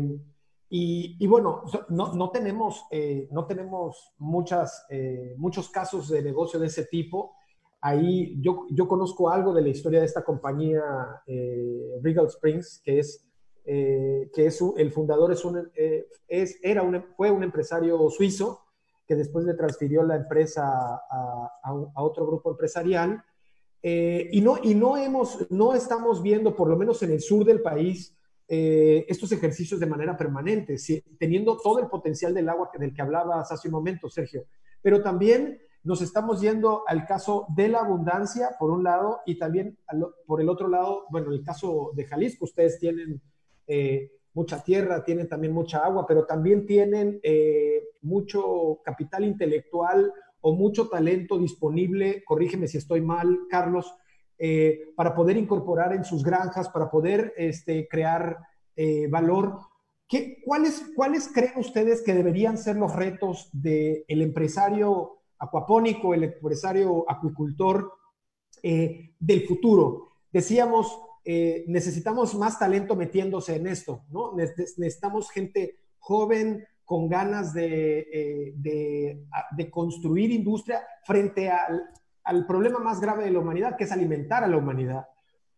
[0.69, 4.85] y, bueno, no, no tenemos, eh, no tenemos muchas,
[5.37, 7.35] muchos casos de negocio de ese tipo.
[7.81, 10.81] Ahí yo, yo conozco algo de la historia de esta compañía,
[12.01, 13.25] Regal Springs, que es,
[13.63, 15.71] que es el fundador es un,
[16.27, 18.67] es, era un, fue un empresario suizo
[19.07, 23.23] que después le transfirió la empresa a, otro grupo empresarial.
[23.81, 27.45] Eh, y no, y no, hemos, no estamos viendo, por lo menos en el sur
[27.45, 28.16] del país,
[28.47, 30.77] eh, estos ejercicios de manera permanente,
[31.19, 34.45] teniendo todo el potencial del agua del que hablabas hace un momento, Sergio.
[34.81, 39.77] Pero también nos estamos yendo al caso de la abundancia, por un lado, y también
[40.25, 43.21] por el otro lado, bueno, el caso de Jalisco, ustedes tienen
[43.67, 47.19] eh, mucha tierra, tienen también mucha agua, pero también tienen
[48.01, 53.93] mucho capital intelectual o mucho talento disponible, corrígeme si estoy mal, Carlos,
[54.37, 58.37] eh, para poder incorporar en sus granjas, para poder este, crear
[58.75, 59.59] eh, valor.
[60.07, 67.05] ¿Qué, cuáles, ¿Cuáles creen ustedes que deberían ser los retos del empresario acuapónico, el empresario
[67.09, 67.91] acuicultor
[68.63, 70.09] eh, del futuro?
[70.31, 71.01] Decíamos,
[71.67, 74.33] necesitamos más talento metiéndose en esto, ¿no?
[74.33, 81.51] Necesitamos gente joven, con ganas eh, de, construir industria frente
[82.27, 85.07] al, problema más grave de la humanidad, que es alimentar a la humanidad.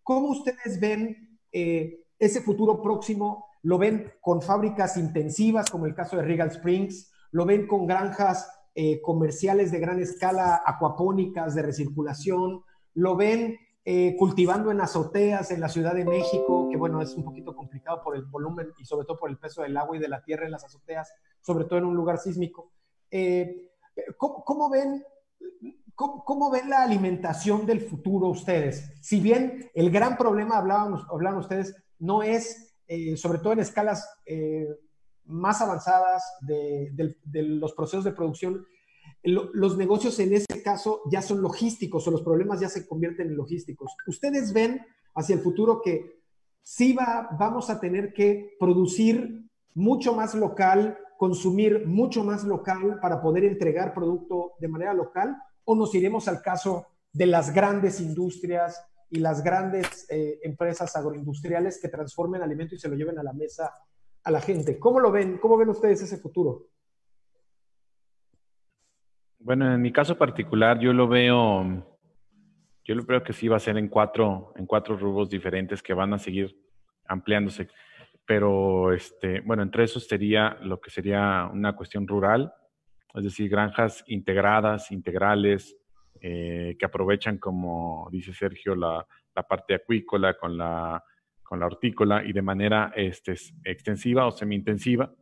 [0.03, 3.45] ¿Cómo ustedes ven eh, ese futuro próximo?
[3.63, 7.11] ¿Lo ven con fábricas intensivas, como el caso de Regal Springs?
[7.32, 12.63] ¿Lo ven con granjas eh, comerciales de gran escala, acuapónicas, de recirculación?
[12.93, 13.57] ¿Lo ven
[13.91, 18.03] eh, cultivando en azoteas en la Ciudad de México, que bueno, es un poquito complicado
[18.03, 20.45] por el volumen y sobre todo por el peso del agua y de la tierra
[20.45, 21.11] en las azoteas,
[21.41, 22.72] sobre todo en un lugar sísmico.
[23.09, 23.72] Eh,
[24.17, 25.03] ¿cómo, ven,
[26.00, 28.91] cómo, ven la alimentación del futuro ustedes?
[29.02, 34.08] Si bien el gran problema, hablaban, hablaban ustedes, no es, eh, sobre todo en escalas
[35.26, 36.89] más avanzadas de,
[37.24, 38.66] de los procesos de producción,
[39.24, 43.38] los negocios en ese caso ya son logísticos o los problemas ya se convierten en
[43.38, 43.95] logísticos.
[44.08, 44.82] ¿Ustedes ven
[45.16, 46.22] hacia el futuro que
[46.62, 53.22] sí va, vamos a tener que producir mucho más local, consumir mucho más local para
[53.22, 55.36] poder entregar producto de manera local?
[55.72, 61.80] ¿O nos iremos al caso de las grandes industrias y las grandes eh, empresas agroindustriales
[61.80, 63.72] que transformen alimento y se lo lleven a la mesa
[64.24, 64.80] a la gente?
[64.80, 65.38] ¿Cómo lo ven?
[65.38, 66.70] ¿Cómo ven ustedes ese futuro?
[69.38, 71.63] Bueno, en mi caso particular, yo lo veo,
[72.84, 75.93] yo lo veo que sí va a ser en cuatro, en cuatro rubros diferentes que
[75.93, 76.59] van a seguir
[77.05, 77.67] ampliándose.
[78.26, 82.55] Pero, este, bueno, entre esos sería lo que sería una cuestión rural,
[83.14, 85.76] es decir, granjas integradas, integrales,
[86.22, 89.05] eh, que aprovechan, como dice Sergio, la,
[89.36, 91.01] la, parte acuícola con la,
[91.43, 95.14] con la hortícola y de manera este, extensiva o semi-intensiva.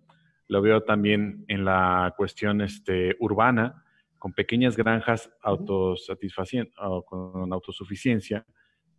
[0.48, 3.84] Lo veo también en la cuestión este, urbana,
[4.18, 8.46] con pequeñas granjas autosatisfacientes o con autosuficiencia,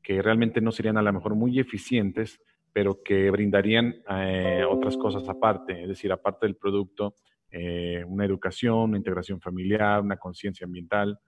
[0.00, 2.40] que realmente no serían a lo mejor muy eficientes,
[2.72, 7.14] pero que brindarían eh, otras cosas aparte, es decir, aparte del producto,
[7.50, 11.18] eh, una educación, una integración familiar, una conciencia ambiental.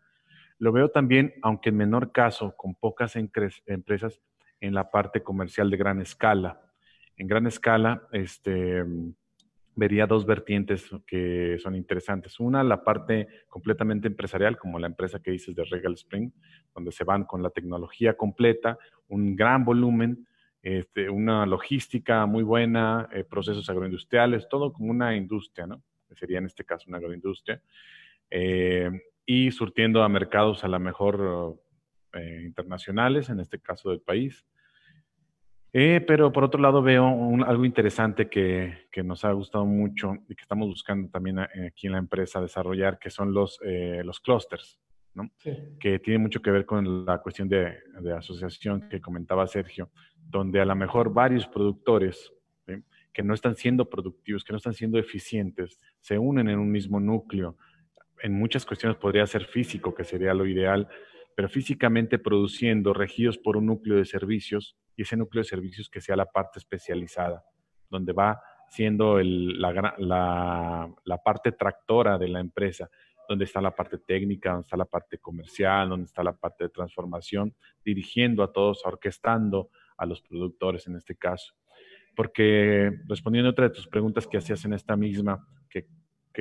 [0.58, 4.20] Lo veo también, aunque en menor caso, con pocas empresas
[4.60, 6.60] en la parte comercial de gran escala.
[7.16, 8.84] En gran escala, este,
[9.74, 12.38] vería dos vertientes que son interesantes.
[12.40, 16.30] Una, la parte completamente empresarial, como la empresa que dices de Regal Spring,
[16.74, 20.26] donde se van con la tecnología completa, un gran volumen,
[20.62, 25.82] este, una logística muy buena, eh, procesos agroindustriales, todo como una industria, ¿no?
[26.14, 27.62] Sería en este caso una agroindustria.
[28.30, 28.90] Eh,
[29.26, 31.60] y surtiendo a mercados a lo mejor
[32.14, 34.44] eh, internacionales, en este caso del país.
[35.72, 37.06] Eh, pero por otro lado veo
[37.46, 41.86] algo interesante que, que, nos ha gustado mucho y que estamos buscando también eh, aquí
[41.86, 44.80] en la empresa desarrollar, que son los, eh, los clusters,
[45.14, 45.30] ¿no?
[45.78, 50.60] que tiene mucho que ver con la cuestión de, de, asociación que comentaba Sergio, donde
[50.60, 52.32] a lo mejor varios productores
[53.12, 57.00] que no están siendo productivos, que no están siendo eficientes, se unen en un mismo
[57.00, 57.56] núcleo.
[58.22, 60.88] En muchas cuestiones podría ser físico, que sería lo ideal,
[61.34, 66.00] pero físicamente produciendo, regidos por un núcleo de servicios y ese núcleo de servicios que
[66.00, 67.44] sea la parte especializada,
[67.88, 72.88] donde va siendo la, la, parte tractora de la empresa,
[73.28, 76.70] donde está la parte técnica, donde está la parte comercial, donde está la parte de
[76.70, 77.54] transformación,
[77.84, 81.54] dirigiendo a todos, orquestando a los productores en este caso.
[82.20, 85.86] Porque respondiendo a otra de tus preguntas que hacías en esta misma, que,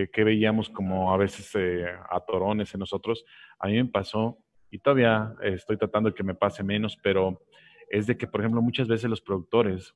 [0.09, 3.23] que, veíamos como a veces eh, atorones en nosotros,
[3.57, 4.37] a mí me pasó
[4.69, 7.45] y todavía estoy tratando de que me pase menos, pero
[7.89, 9.95] es de que, por ejemplo, muchas veces los productores,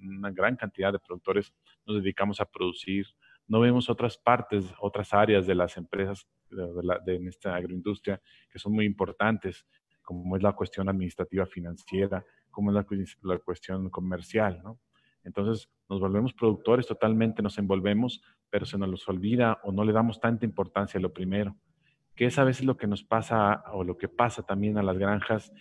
[0.00, 1.52] una gran cantidad de productores,
[1.84, 3.06] nos dedicamos a producir,
[3.46, 8.58] no vemos otras partes, otras áreas de las empresas de, la, de esta agroindustria que
[8.58, 9.66] son muy importantes,
[10.00, 12.86] como es la cuestión administrativa financiera, como es
[13.20, 14.80] la cuestión comercial, ¿no?
[15.24, 20.20] Entonces nos volvemos productores totalmente, nos envolvemos, pero se nos olvida o no le damos
[20.20, 21.56] tanta importancia a lo primero
[22.14, 24.98] que es a veces lo que nos pasa o lo que pasa también a las
[24.98, 25.52] granjas,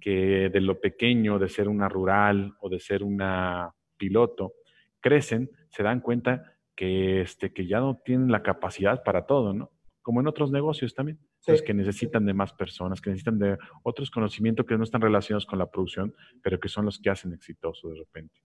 [0.00, 4.54] que de lo pequeño, de ser una rural o de ser una piloto,
[5.00, 9.70] crecen, se dan cuenta que, este, que ya no tienen la capacidad para todo, ¿no?
[10.02, 11.18] Como en otros negocios también.
[11.64, 15.58] que necesitan de más personas, que necesitan de otros conocimientos que no están relacionados con
[15.58, 18.40] la producción, pero que son los que hacen exitoso de repente.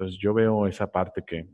[0.00, 1.46] Entonces yo veo esa parte que,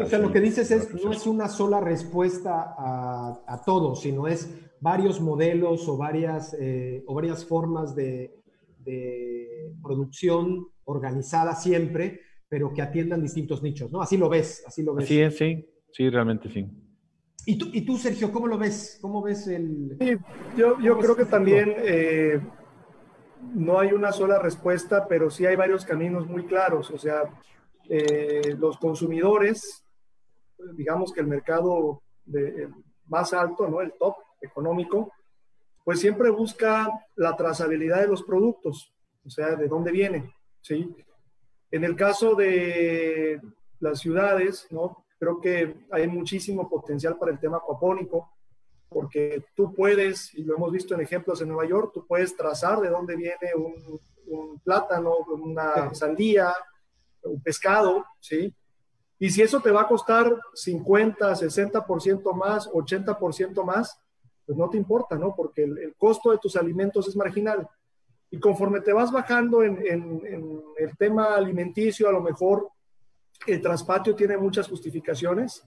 [0.00, 4.26] o sea, lo que dices es, no es una sola respuesta a, a todo, sino
[4.26, 8.40] es varios modelos o varias, eh, o varias formas de,
[8.78, 14.00] de, producción organizada siempre, pero que atiendan distintos nichos, ¿no?
[14.00, 15.04] Así lo ves, así lo ves.
[15.04, 16.66] Así es, sí, sí, realmente sí.
[17.44, 18.98] ¿Y tú, y tú Sergio, cómo lo ves?
[19.02, 19.94] ¿Cómo ves el...?
[20.00, 20.16] Sí,
[20.56, 22.40] yo, yo creo que también eh,
[23.54, 26.90] no hay una sola respuesta, pero sí hay varios caminos muy claros.
[26.90, 27.24] O sea,
[27.88, 29.84] eh, los consumidores,
[30.74, 32.68] digamos que el mercado de,
[33.06, 33.80] más alto, ¿no?
[33.80, 35.12] el top económico,
[35.84, 38.92] pues siempre busca la trazabilidad de los productos,
[39.24, 40.34] o sea, de dónde viene.
[40.60, 40.94] ¿sí?
[41.70, 43.40] En el caso de
[43.80, 45.04] las ciudades, ¿no?
[45.18, 48.30] creo que hay muchísimo potencial para el tema acuapónico,
[48.88, 52.80] porque tú puedes, y lo hemos visto en ejemplos en Nueva York, tú puedes trazar
[52.80, 56.54] de dónde viene un, un plátano, una sandía,
[57.24, 58.54] un pescado, ¿sí?
[59.18, 64.00] Y si eso te va a costar 50, 60% más, 80% más,
[64.46, 65.34] pues no te importa, ¿no?
[65.34, 67.68] Porque el, costo de tus alimentos es marginal.
[68.30, 72.68] Y conforme te vas bajando en, en, el tema alimenticio, a lo mejor
[73.46, 75.64] el traspatio tiene muchas justificaciones,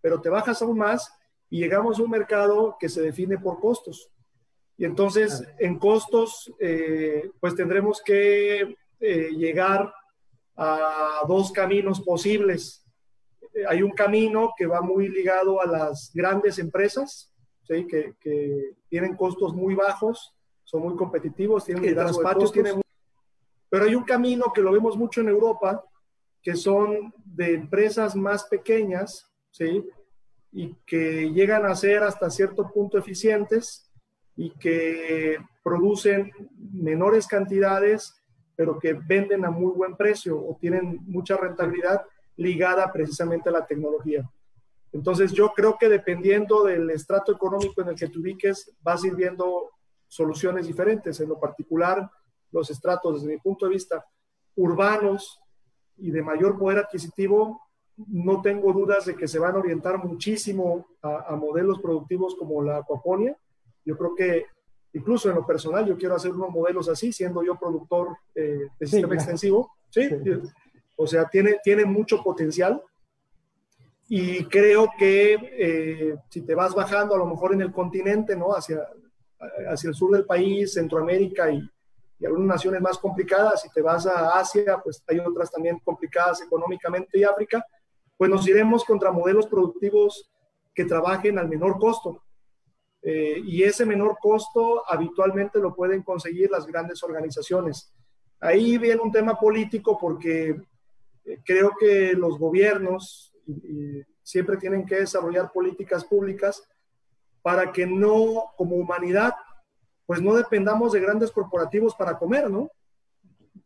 [0.00, 1.12] pero te bajas aún más
[1.50, 4.10] y llegamos a un mercado que se define por costos.
[4.78, 9.92] Y entonces, en costos, eh, pues tendremos que eh, llegar
[10.56, 12.84] a dos caminos posibles.
[13.68, 17.32] Hay un camino que va muy ligado a las grandes empresas,
[17.64, 17.86] ¿sí?
[17.86, 20.34] que, que, tienen costos muy bajos,
[20.64, 22.80] son muy competitivos, tienen liderazgo tienen...
[23.68, 25.82] Pero hay un camino que lo vemos mucho en Europa,
[26.42, 29.82] que son de empresas más pequeñas, ¿sí?
[30.52, 33.90] y que llegan a ser hasta cierto punto eficientes
[34.36, 38.21] y que producen menores cantidades
[38.62, 42.00] pero que venden a muy buen precio o tienen mucha rentabilidad
[42.36, 44.30] ligada precisamente a la tecnología.
[44.92, 49.08] Entonces yo creo que dependiendo del estrato económico en el que te ubiques, vas a
[49.08, 49.70] ir viendo
[50.06, 51.18] soluciones diferentes.
[51.18, 52.08] En lo particular,
[52.52, 54.06] los estratos, desde mi punto de vista,
[54.54, 55.40] urbanos
[55.96, 57.62] y de mayor poder adquisitivo,
[57.96, 62.62] no tengo dudas de que se van a orientar muchísimo a, a modelos productivos como
[62.62, 63.36] la acuaponia.
[63.84, 64.46] Yo creo que
[64.94, 68.86] Incluso en lo personal, yo quiero hacer unos modelos así, siendo yo productor eh, de
[68.86, 69.72] sistema extensivo.
[69.88, 70.08] ¿sí?
[70.96, 72.82] O sea, tiene, tiene mucho potencial.
[74.08, 78.52] Y creo que eh, si te vas bajando a lo mejor en el continente, ¿no?
[78.54, 78.86] Hacia,
[79.70, 81.66] hacia el sur del país, Centroamérica y,
[82.22, 86.40] y algunas naciones más complicadas, si te vas a Asia, pues hay otras también complicadas
[86.42, 87.64] económicamente y África,
[88.16, 90.30] pues nos iremos contra modelos productivos
[90.72, 92.22] que trabajen al menor costo.
[93.02, 97.92] Eh, y ese menor costo habitualmente lo pueden conseguir las grandes organizaciones.
[98.40, 100.50] Ahí viene un tema político porque
[101.24, 103.34] eh, creo que los gobiernos
[104.22, 106.62] siempre tienen que desarrollar políticas públicas
[107.42, 109.34] para que no, como humanidad,
[110.06, 112.70] pues no dependamos de grandes corporativos para comer, ¿no?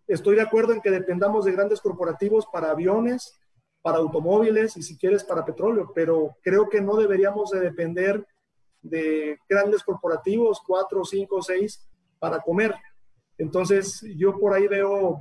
[0.07, 3.39] Estoy de acuerdo en que dependamos de grandes corporativos para aviones,
[3.83, 8.27] para automóviles y si quieres para petróleo, pero creo que no deberíamos de depender
[8.89, 11.87] de grandes corporativos, cuatro, cinco, seis,
[12.19, 12.75] para comer.
[13.39, 15.21] Entonces, yo por ahí veo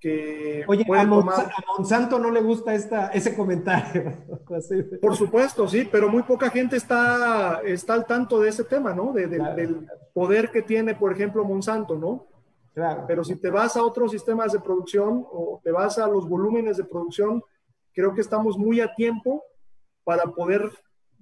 [0.00, 0.64] que...
[0.66, 4.18] Oye, a, Monsanto no le gusta esta, ese comentario.
[5.00, 9.12] por supuesto, sí, pero muy poca gente está, está al tanto de ese tema, ¿no?
[9.12, 12.26] Del poder que tiene, por ejemplo, Monsanto, ¿no?
[12.74, 13.04] Claro.
[13.06, 16.76] Pero si te vas a otros sistemas de producción o te vas a los volúmenes
[16.76, 17.42] de producción,
[17.92, 19.44] creo que estamos muy a tiempo
[20.02, 20.70] para poder,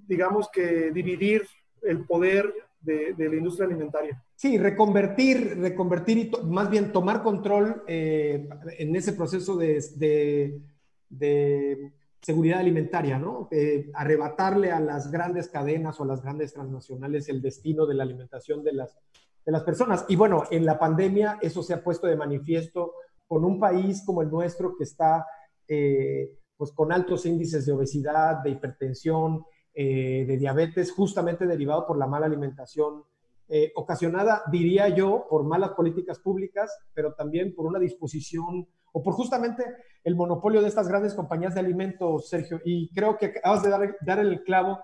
[0.08, 1.46] digamos que, dividir
[1.82, 4.22] el poder de, la industria alimentaria.
[4.34, 10.60] Sí, reconvertir, reconvertir y más bien tomar control eh, en ese proceso de,
[11.08, 13.48] de seguridad alimentaria, ¿no?
[13.94, 18.62] arrebatarle a las grandes cadenas o a las grandes transnacionales el destino de la alimentación
[18.62, 18.96] de las,
[19.44, 20.04] de las personas.
[20.08, 22.94] Y bueno, en la pandemia eso se ha puesto de manifiesto
[23.26, 25.26] con un país como el nuestro que está
[25.66, 29.44] eh, pues con altos índices de obesidad, de hipertensión,
[29.74, 33.04] eh, de diabetes, justamente derivado por la mala alimentación,
[33.48, 39.14] eh, ocasionada, diría yo, por malas políticas públicas, pero también por una disposición o por
[39.14, 39.64] justamente
[40.04, 42.60] el monopolio de estas grandes compañías de alimentos, Sergio.
[42.64, 43.70] Y creo que acabas de
[44.00, 44.78] dar, el clavo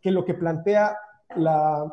[0.00, 0.96] que lo que plantea
[1.36, 1.92] la,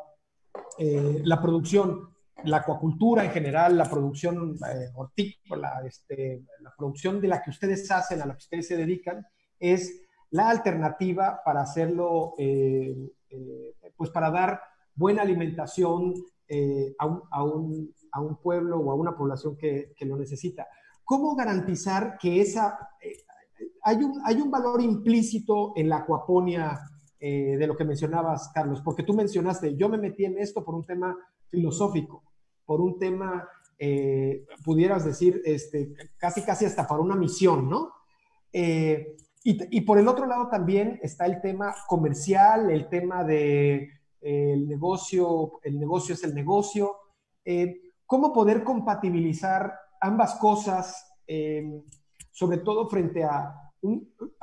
[0.78, 2.10] eh, la producción
[2.44, 7.90] la acuacultura en general, la producción eh, hortícola, este, la producción de la que ustedes
[7.92, 9.26] hacen, a la que ustedes se dedican,
[9.60, 12.96] es la alternativa para hacerlo, eh,
[13.30, 14.60] eh, pues para dar
[14.96, 16.14] buena alimentación
[16.98, 20.68] a un, a, un, a, un, pueblo o a una población que, lo necesita.
[21.04, 22.78] ¿Cómo garantizar que esa...
[23.84, 26.80] hay, un, hay un valor implícito en la acuaponia
[27.20, 30.86] de lo que mencionabas, Carlos, porque tú mencionaste, yo me metí en esto por un
[30.86, 31.16] tema
[31.50, 32.24] filosófico
[32.70, 33.50] por un tema,
[33.80, 37.94] eh, pudieras decir, este, casi, casi hasta para una misión, ¿no?
[38.54, 43.76] Eh, y, por el otro lado también está el tema comercial, el tema de
[44.22, 46.96] eh, el negocio, el negocio es el negocio.
[48.06, 51.16] ¿Cómo poder compatibilizar ambas cosas,
[52.32, 53.56] sobre todo frente a,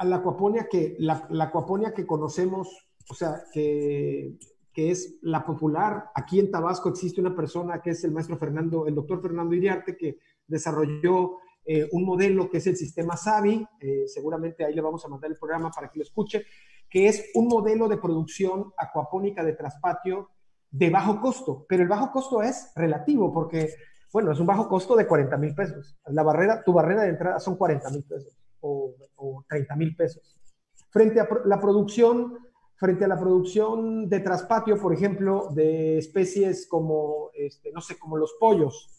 [0.02, 2.68] la acuaponia que, la, la acuaponia que conocemos,
[3.08, 4.36] o sea, que
[4.76, 6.10] que es la popular.
[6.14, 9.96] Aquí en Tabasco existe una persona que es el maestro Fernando, el doctor Fernando Iriarte,
[9.96, 15.04] que desarrolló eh, un modelo que es el sistema SAVI, eh, seguramente ahí le vamos
[15.04, 16.44] a mandar el programa para que lo escuche,
[16.88, 20.30] que es un modelo de producción acuapónica de traspatio
[20.70, 23.70] de bajo costo, pero el bajo costo es relativo porque,
[24.12, 25.96] bueno, es un bajo costo de 40 mil pesos.
[26.06, 30.38] La barrera, tu barrera de entrada son 40 mil pesos o, o 30 mil pesos.
[30.90, 32.38] Frente a la producción
[32.76, 38.16] frente a la producción de traspatio, por ejemplo, de especies como, este, no sé, como
[38.16, 38.90] los pollos.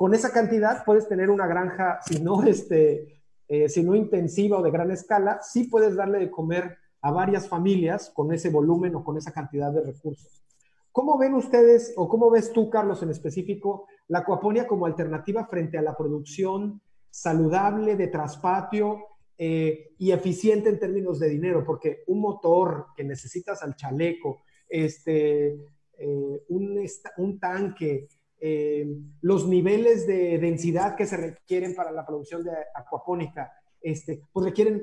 [0.00, 4.62] Con esa cantidad puedes tener una granja, si no, este, eh, si no intensiva o
[4.62, 9.04] de gran escala, sí puedes darle de comer a varias familias con ese volumen o
[9.04, 10.42] con esa cantidad de recursos.
[10.90, 15.76] ¿Cómo ven ustedes, o cómo ves tú, Carlos, en específico, la acuaponia como alternativa frente
[15.76, 16.80] a la producción
[17.10, 19.00] saludable de traspatio
[19.36, 25.58] eh, y eficiente en términos de dinero, porque un motor que necesitas al chaleco, este,
[25.98, 28.08] eh, un, tanque,
[28.40, 28.86] eh,
[29.20, 34.82] los niveles de densidad que se requieren para la producción de acuapónica, este, pues requieren,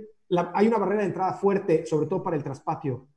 [0.53, 3.07] hay una barrera de entrada fuerte, sobre todo para el traspatio,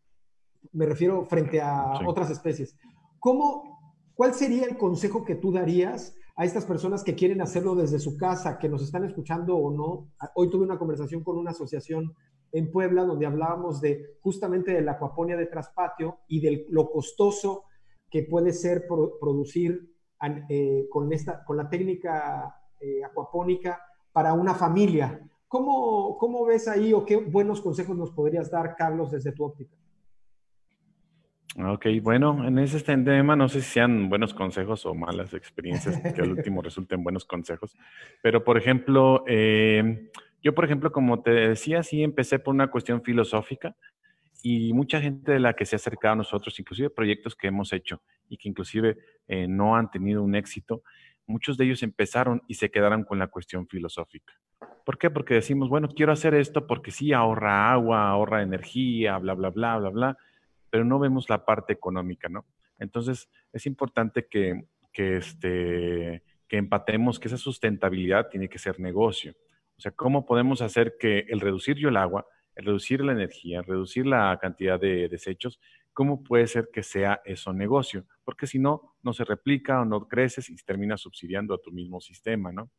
[0.72, 2.76] me refiero frente a otras especies.
[3.18, 7.98] ¿Cómo, ¿Cuál sería el consejo que tú darías a estas personas que quieren hacerlo desde
[7.98, 10.08] su casa, que nos están escuchando o no.
[10.34, 12.14] Hoy tuve una conversación con una asociación
[12.52, 17.64] en Puebla donde hablábamos de justamente de la acuaponia de traspatio y de lo costoso
[18.10, 19.94] que puede ser producir
[20.48, 23.80] eh, con, esta, con la técnica eh, acuapónica
[24.12, 25.20] para una familia.
[25.48, 29.74] ¿Cómo, ¿Cómo ves ahí o qué buenos consejos nos podrías dar, Carlos, desde tu óptica?
[31.56, 36.22] Ok, bueno, en ese tema no sé si sean buenos consejos o malas experiencias, que
[36.22, 37.76] al último resulten buenos consejos,
[38.22, 40.10] pero por ejemplo, eh,
[40.42, 43.74] yo por ejemplo, como te decía, sí empecé por una cuestión filosófica
[44.42, 47.72] y mucha gente de la que se ha acercado a nosotros, inclusive proyectos que hemos
[47.72, 48.96] hecho y que inclusive
[49.28, 50.82] eh, no han tenido un éxito,
[51.26, 54.34] muchos de ellos empezaron y se quedaron con la cuestión filosófica.
[54.84, 55.10] ¿Por qué?
[55.10, 59.78] Porque decimos, bueno, quiero hacer esto porque sí ahorra agua, ahorra energía, bla, bla, bla,
[59.78, 60.18] bla, bla,
[60.70, 62.46] pero no vemos la parte económica, ¿no?
[62.78, 69.34] Entonces, es importante que, que, este, que empatemos que esa sustentabilidad tiene que ser negocio.
[69.76, 72.26] O sea, ¿cómo podemos hacer que el reducir yo el agua,
[72.60, 75.60] reducir la energía, reducir la cantidad de desechos,
[75.92, 78.06] cómo puede ser que sea eso negocio?
[78.24, 82.00] Porque si no, no se replica o no creces y terminas subsidiando a tu mismo
[82.00, 82.70] sistema, ¿no?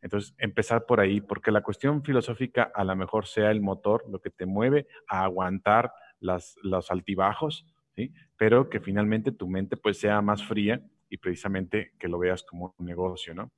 [0.00, 4.20] Entonces, empezar por ahí, porque la cuestión filosófica a lo mejor sea el motor, lo
[4.20, 7.66] que te mueve a aguantar las, los altibajos,
[7.96, 8.12] ¿sí?
[8.36, 12.74] pero que finalmente tu mente pues sea más fría y precisamente que lo veas como
[12.78, 13.50] un negocio, ¿no?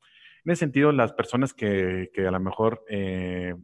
[0.45, 3.55] En ese sentido, las personas que, a lo mejor eh,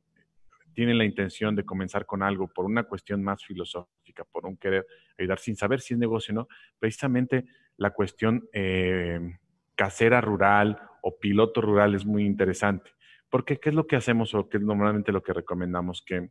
[0.77, 4.87] tienen la intención de comenzar con algo por una cuestión más filosófica, por un querer
[5.19, 6.49] ayudar sin saber si es negocio o no,
[6.79, 7.47] precisamente
[7.79, 9.39] la cuestión eh,
[9.75, 12.91] casera rural o piloto rural es muy interesante.
[13.31, 16.03] Porque ¿qué es lo que hacemos o qué es normalmente lo que recomendamos?
[16.07, 16.29] Que,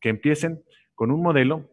[0.00, 0.62] que empiecen
[0.94, 1.68] con un modelo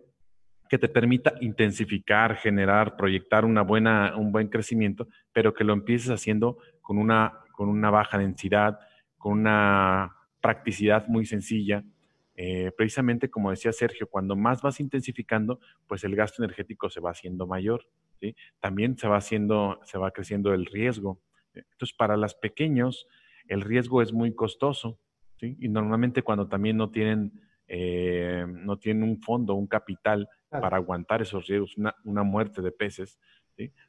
[0.67, 6.09] que te permita intensificar, generar, proyectar una buena, un buen crecimiento, pero que lo empieces
[6.09, 8.79] haciendo con una, con una baja densidad,
[9.15, 11.83] con una practicidad muy sencilla.
[12.37, 17.11] Eh, precisamente como decía Sergio, cuando más vas intensificando, pues el gasto energético se va
[17.11, 17.87] haciendo mayor.
[18.19, 18.35] ¿sí?
[18.59, 21.21] También se va haciendo, se va creciendo el riesgo.
[21.53, 23.07] Entonces, para los pequeños,
[23.47, 24.99] el riesgo es muy costoso.
[25.39, 25.55] ¿sí?
[25.59, 31.21] Y normalmente cuando también no tienen, eh, no tienen un fondo, un capital para aguantar
[31.21, 33.19] esos riesgos, una, muerte de peces,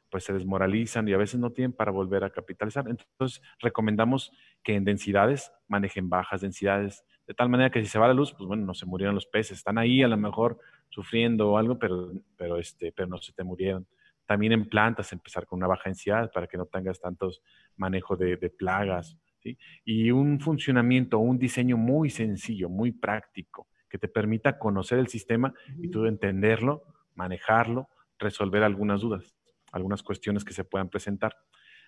[0.09, 2.85] pues se desmoralizan y a veces no tienen para volver a capitalizar.
[2.87, 4.31] Entonces, recomendamos
[4.63, 8.33] que en densidades manejen bajas densidades, de tal manera que si se va la luz,
[8.33, 10.59] pues bueno, no se murieron los peces, están ahí a lo mejor
[10.89, 13.85] sufriendo o algo, pero, pero, este, pero no se te murieron.
[14.25, 17.41] También en plantas, empezar con una baja densidad para que no tengas tantos
[17.75, 19.17] manejos de, de plagas.
[19.39, 19.57] ¿sí?
[19.83, 25.53] Y un funcionamiento, un diseño muy sencillo, muy práctico que te permita conocer el sistema
[25.81, 26.83] y tú entenderlo,
[27.15, 29.35] manejarlo, resolver algunas dudas,
[29.71, 31.35] algunas cuestiones que se puedan presentar.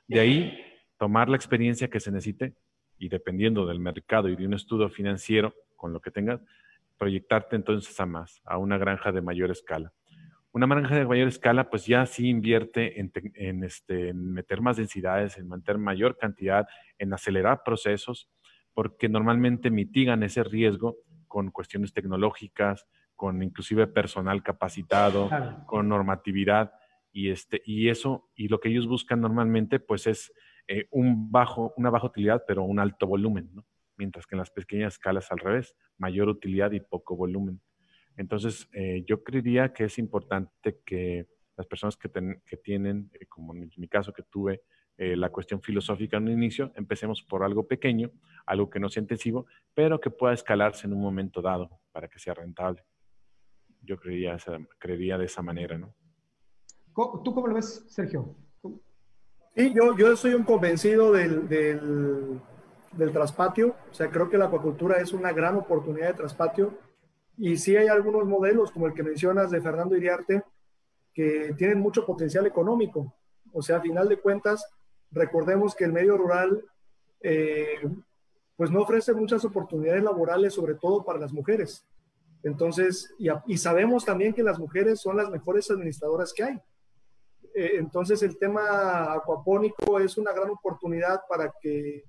[0.08, 0.58] De ahí,
[0.98, 2.56] tomar la experiencia que se necesite
[3.00, 6.42] y dependiendo del mercado y de un estudio financiero con lo que tengas,
[6.98, 9.94] proyectarte entonces a más, a una granja de mayor escala.
[10.52, 14.78] Una granja de mayor escala, pues ya sí invierte en, en, este, en meter más
[14.78, 18.30] densidades, en mantener mayor cantidad, en acelerar procesos,
[18.74, 20.98] porque normalmente mitigan ese riesgo
[21.28, 22.86] con cuestiones tecnológicas,
[23.16, 25.30] con inclusive personal capacitado,
[25.66, 26.72] con normatividad
[27.12, 30.32] y este y eso y lo que ellos buscan normalmente pues es
[30.72, 33.50] eh, un bajo una baja utilidad pero un alto volumen,
[33.98, 37.60] mientras que en las pequeñas escalas al revés, mayor utilidad y poco volumen.
[38.16, 42.12] Entonces eh, yo creería que es importante que las personas que,
[42.46, 44.62] que tienen, eh, como en mi caso que tuve
[45.02, 48.12] la cuestión filosófica en un inicio, empecemos por algo pequeño,
[48.46, 52.20] algo que no sea intensivo, pero que pueda escalarse en un momento dado para que
[52.20, 52.84] sea rentable.
[53.82, 54.36] Yo creería,
[54.78, 55.96] creería de esa manera, ¿no?
[57.24, 58.36] ¿Tú cómo lo ves, Sergio?
[59.56, 64.98] Sí, yo, yo soy un convencido del, del, traspatio, o sea, creo que la acuacultura
[64.98, 66.78] es una gran oportunidad de traspatio
[67.38, 70.44] y sí hay algunos modelos, como el que mencionas de Fernando Iriarte,
[71.14, 73.14] que tienen mucho potencial económico.
[73.52, 74.66] O sea, a final de cuentas,
[75.12, 76.64] Recordemos que el medio rural
[77.22, 77.80] eh,
[78.56, 81.86] pues no ofrece muchas oportunidades laborales, sobre todo para las mujeres.
[82.44, 86.62] Entonces, y, sabemos también que las mujeres son las mejores administradoras que hay.
[87.54, 92.04] Eh, entonces, el tema acuapónico es una gran oportunidad para que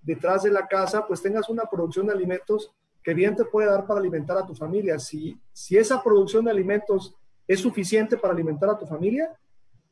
[0.00, 2.72] detrás de la casa pues tengas una producción de alimentos
[3.02, 4.98] que bien te puede dar para alimentar a tu familia.
[4.98, 7.14] Si, si esa producción de alimentos
[7.46, 9.34] es suficiente para alimentar a tu familia,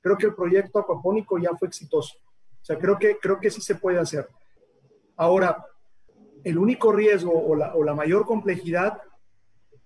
[0.00, 2.16] creo que el proyecto acuapónico ya fue exitoso.
[2.60, 4.28] O sea, creo que, creo que sí se puede hacer.
[5.16, 5.64] Ahora,
[6.44, 9.00] el único riesgo o la, o la mayor complejidad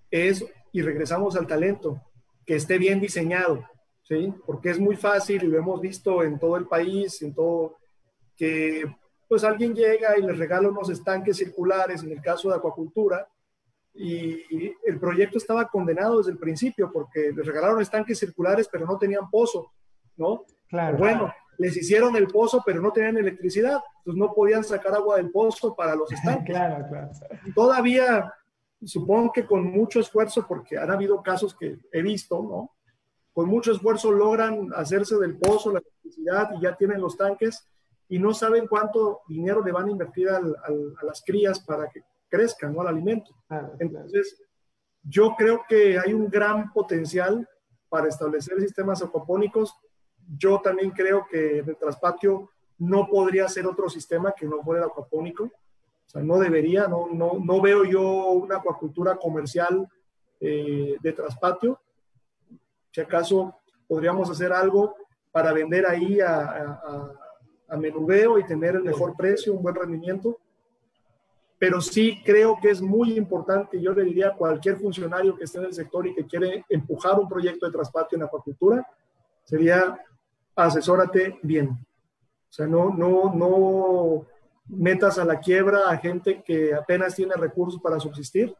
[0.09, 2.01] es, y regresamos al talento,
[2.45, 3.63] que esté bien diseñado,
[4.11, 4.33] ¿sí?
[4.45, 7.77] Porque es muy fácil, y lo hemos visto en todo el país, en todo,
[8.35, 8.83] que
[9.29, 13.25] pues alguien llega y le regala unos estanques circulares, en el caso de acuacultura,
[13.93, 18.97] y el proyecto estaba condenado desde el principio porque le regalaron estanques circulares, pero no
[18.97, 19.71] tenían pozo,
[20.17, 20.45] ¿no?
[20.67, 20.97] Claro.
[20.97, 25.31] Bueno, les hicieron el pozo, pero no tenían electricidad, entonces no podían sacar agua del
[25.31, 26.53] pozo para los estanques.
[26.53, 27.11] claro, claro.
[27.55, 28.33] Todavía,
[28.83, 32.71] supongo que con mucho esfuerzo, porque han habido casos que he visto, ¿no?
[33.33, 37.67] Con mucho esfuerzo logran hacerse del pozo, la electricidad y ya tienen los tanques
[38.09, 42.03] y no saben cuánto dinero le van a invertir al, a las crías para que
[42.31, 42.81] crezcan, ¿no?
[42.81, 43.35] Al alimento.
[43.79, 44.41] Entonces,
[45.03, 47.47] yo creo que hay un gran potencial
[47.89, 49.75] para establecer sistemas aquapónicos.
[50.37, 54.89] Yo también creo que el traspatio no podría ser otro sistema que no fuera el
[54.89, 55.43] acuapónico.
[55.43, 58.01] O sea, no debería, no, no, no veo yo
[58.31, 59.87] una acuacultura comercial
[60.39, 61.79] eh, de traspatio.
[62.91, 63.55] Si acaso
[63.87, 64.95] podríamos hacer algo
[65.31, 67.11] para vender ahí a, a,
[67.69, 70.37] a menudeo y tener el mejor precio, un buen rendimiento.
[71.57, 75.59] Pero sí creo que es muy importante, yo le diría a cualquier funcionario que esté
[75.59, 78.85] en el sector y que quiere empujar un proyecto de traspatio en acuacultura,
[79.43, 79.97] sería
[80.55, 81.69] asesórate bien.
[81.69, 84.25] O sea, no, no, no
[84.67, 88.53] metas a la quiebra a gente que apenas tiene recursos para subsistir.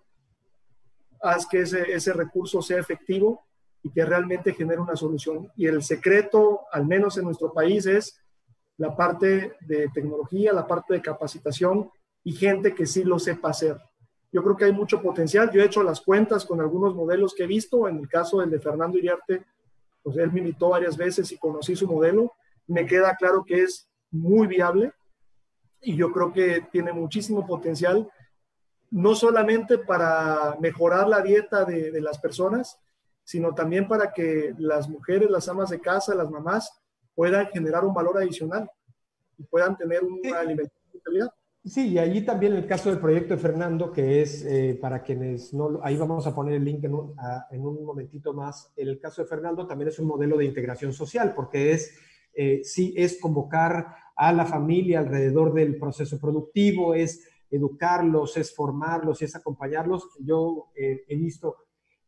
[1.21, 3.43] Haz que ese, ese recurso sea efectivo
[3.83, 5.51] y que realmente genere una solución.
[5.55, 8.19] Y el secreto, al menos en nuestro país, es
[8.77, 11.89] la parte de tecnología, la parte de capacitación
[12.23, 13.77] y gente que sí lo sepa hacer.
[14.31, 15.51] Yo creo que hay mucho potencial.
[15.51, 17.87] Yo he hecho las cuentas con algunos modelos que he visto.
[17.87, 19.43] En el caso del de Fernando Iriarte,
[20.01, 22.31] pues él me invitó varias veces y conocí su modelo
[22.71, 24.93] me queda claro que es muy viable
[25.81, 28.09] y yo creo que tiene muchísimo potencial,
[28.91, 32.79] no solamente para mejorar la dieta de, las personas,
[33.31, 36.81] sino también para que las mujeres, las amas de casa, las mamás,
[37.15, 38.69] puedan generar un valor adicional
[39.37, 41.31] y puedan tener una alimentación de calidad.
[41.63, 45.53] Sí, y allí también el caso del proyecto de Fernando, que es eh, para quienes
[45.53, 47.15] no, ahí vamos a poner el link en un,
[47.51, 48.73] en un momentito más.
[48.75, 51.95] El caso de Fernando también es un modelo de integración social, porque es
[52.33, 59.21] eh, sí es convocar a la familia alrededor del proceso productivo, es educarlos, es formarlos,
[59.21, 60.09] es acompañarlos.
[60.19, 61.57] Yo eh, he visto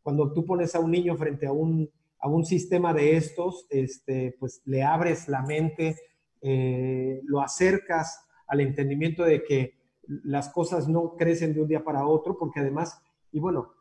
[0.03, 1.89] cuando tú pones a un niño frente a un,
[2.19, 5.97] a un sistema de estos, este, pues le abres la mente,
[6.41, 12.05] eh, lo acercas al entendimiento de que las cosas no crecen de un día para
[12.05, 13.01] otro, porque además,
[13.31, 13.71] y bueno,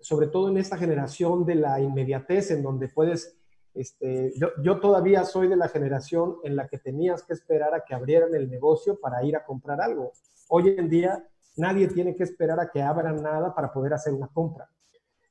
[0.00, 3.38] sobre todo en esta generación de la inmediatez, en donde puedes
[3.74, 7.94] este, yo, todavía soy de la generación en la que tenías que esperar a que
[7.94, 10.12] abrieran el negocio para ir a comprar algo.
[10.48, 11.24] Hoy en día
[11.56, 14.68] nadie tiene que esperar a que abran nada para poder hacer una compra.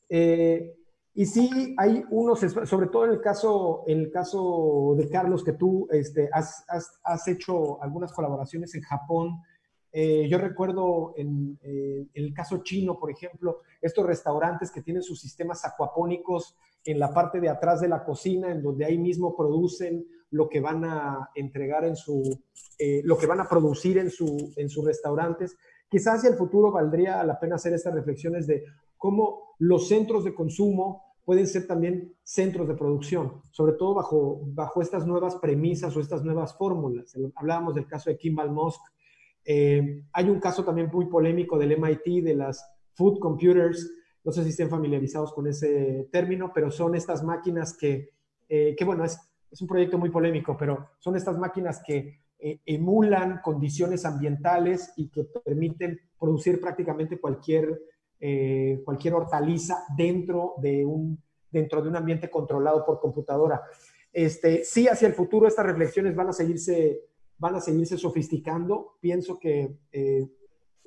[0.10, 0.76] Eh,
[1.14, 5.54] y sí, hay unos, sobre todo en el caso, en el caso de Carlos, que
[5.54, 6.64] tú este, has,
[7.04, 9.42] has, hecho algunas colaboraciones en Japón.
[9.92, 15.20] Eh, yo recuerdo en, en, el caso chino, por ejemplo, estos restaurantes que tienen sus
[15.20, 16.56] sistemas acuapónicos
[16.86, 20.60] en la parte de atrás de la cocina, en donde ahí mismo producen lo que
[20.60, 22.42] van a entregar en su,
[22.78, 25.58] eh, lo que van a producir en, su, en sus restaurantes.
[25.90, 28.64] Quizás hacia el futuro valdría la pena hacer estas reflexiones de
[28.96, 34.82] cómo los centros de consumo pueden ser también centros de producción, sobre todo bajo, bajo
[34.82, 37.16] estas nuevas premisas o estas nuevas fórmulas.
[37.36, 38.82] Hablábamos del caso de Kimball Musk.
[39.46, 42.64] Eh, hay un caso también muy polémico del MIT, de las
[42.94, 43.92] food computers,
[44.24, 48.10] no sé si estén familiarizados con ese término, pero son estas máquinas que,
[48.48, 49.20] eh, que bueno, es,
[49.52, 55.10] es, un proyecto muy polémico, pero son estas máquinas que eh, emulan condiciones ambientales y
[55.10, 57.82] que permiten producir prácticamente cualquier,
[58.20, 61.22] eh, cualquier hortaliza dentro de, un,
[61.52, 63.62] dentro de un ambiente controlado por computadora.
[64.12, 67.02] Este, sí, hacia el futuro estas reflexiones van a seguirse,
[67.38, 68.98] van a seguirse sofisticando.
[69.00, 69.78] Pienso que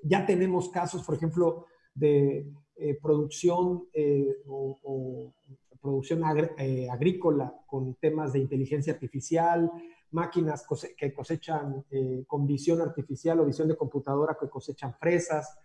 [0.03, 2.47] ya tenemos casos, por ejemplo, de
[2.77, 5.33] eh, producción eh, o,
[5.81, 6.23] producción
[6.59, 9.71] eh, agrícola con temas de inteligencia artificial,
[10.13, 11.85] máquinas que cosechan
[12.27, 15.59] con visión artificial o visión de computadora que cosechan fresas,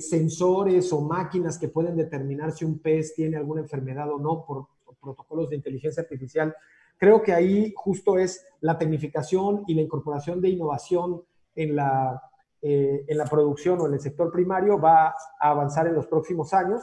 [0.00, 4.66] sensores o máquinas que pueden determinar si un pez tiene alguna enfermedad o no por,
[4.84, 6.54] por protocolos de inteligencia artificial.
[6.98, 11.22] Creo que ahí justo es la tecnificación y la incorporación de innovación
[11.54, 12.22] en la,
[12.60, 16.54] eh, en la producción o en el sector primario va a avanzar en los próximos
[16.54, 16.80] años.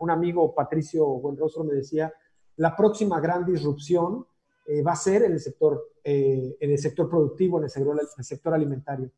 [0.00, 2.10] un amigo, Patricio Buenrostro, me decía,
[2.56, 4.26] la próxima gran disrupción
[4.66, 7.70] eh, va a ser en el sector, eh, en el sector productivo, en el
[8.24, 9.10] sector, alimentario.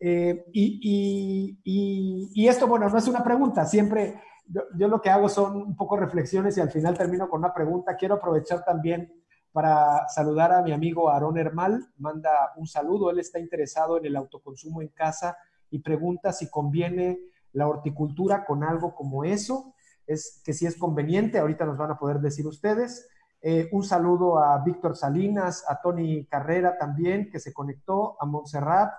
[0.00, 5.30] Y, y, y, esto, bueno, no es una pregunta, siempre yo, yo, lo que hago
[5.30, 7.96] son un poco reflexiones y al final termino con una pregunta.
[7.96, 9.10] Quiero aprovechar también
[9.54, 11.86] para saludar a mi amigo Aarón Hermal.
[11.98, 13.10] Manda un saludo.
[13.10, 15.38] Él está interesado en el autoconsumo en casa
[15.70, 17.20] y pregunta si conviene
[17.52, 19.72] la horticultura con algo como eso.
[20.08, 23.08] Es que si es conveniente, ahorita nos van a poder decir ustedes.
[23.46, 28.94] Eh, un saludo a Víctor Salinas, a Tony Carrera también, que se conectó, a Montserrat,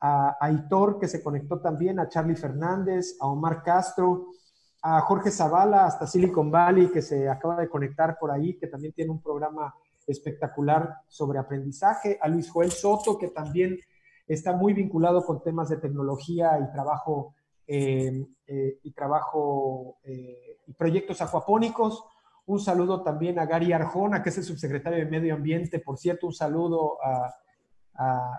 [0.00, 4.26] a, a Hitor, que se conectó también, a Charlie Fernández, a Omar Castro,
[4.82, 8.92] a Jorge Zavala hasta Silicon Valley, que se acaba de conectar por ahí, que también
[8.92, 9.74] tiene un programa
[10.06, 13.78] espectacular sobre aprendizaje, a Luis Joel Soto, que también
[14.26, 17.34] está muy vinculado con temas de tecnología y trabajo,
[17.66, 22.04] eh, eh, y, trabajo y proyectos acuapónicos.
[22.46, 25.78] Un saludo también a Gary Arjona, que es el subsecretario de Medio Ambiente.
[25.78, 27.34] Por cierto, un saludo a,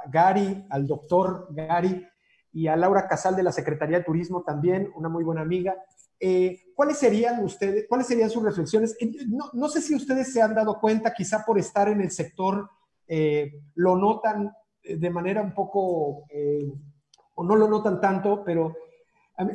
[0.08, 2.08] Gary, al doctor Gary,
[2.52, 5.76] y a Laura Casal de la Secretaría de Turismo también, una muy buena amiga.
[6.20, 8.98] Eh, ¿Cuáles serían ustedes, cuáles serían sus reflexiones?
[9.00, 9.12] Eh,
[9.54, 12.70] no, sé si ustedes se han dado cuenta, quizá por estar en el sector,
[13.08, 14.52] eh, lo notan
[14.84, 16.26] de manera un poco,
[17.36, 18.74] o no lo notan tanto, pero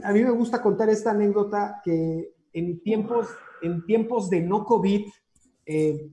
[0.03, 3.29] a mí, me gusta contar esta anécdota que en tiempos,
[3.63, 5.07] en tiempos de no COVID,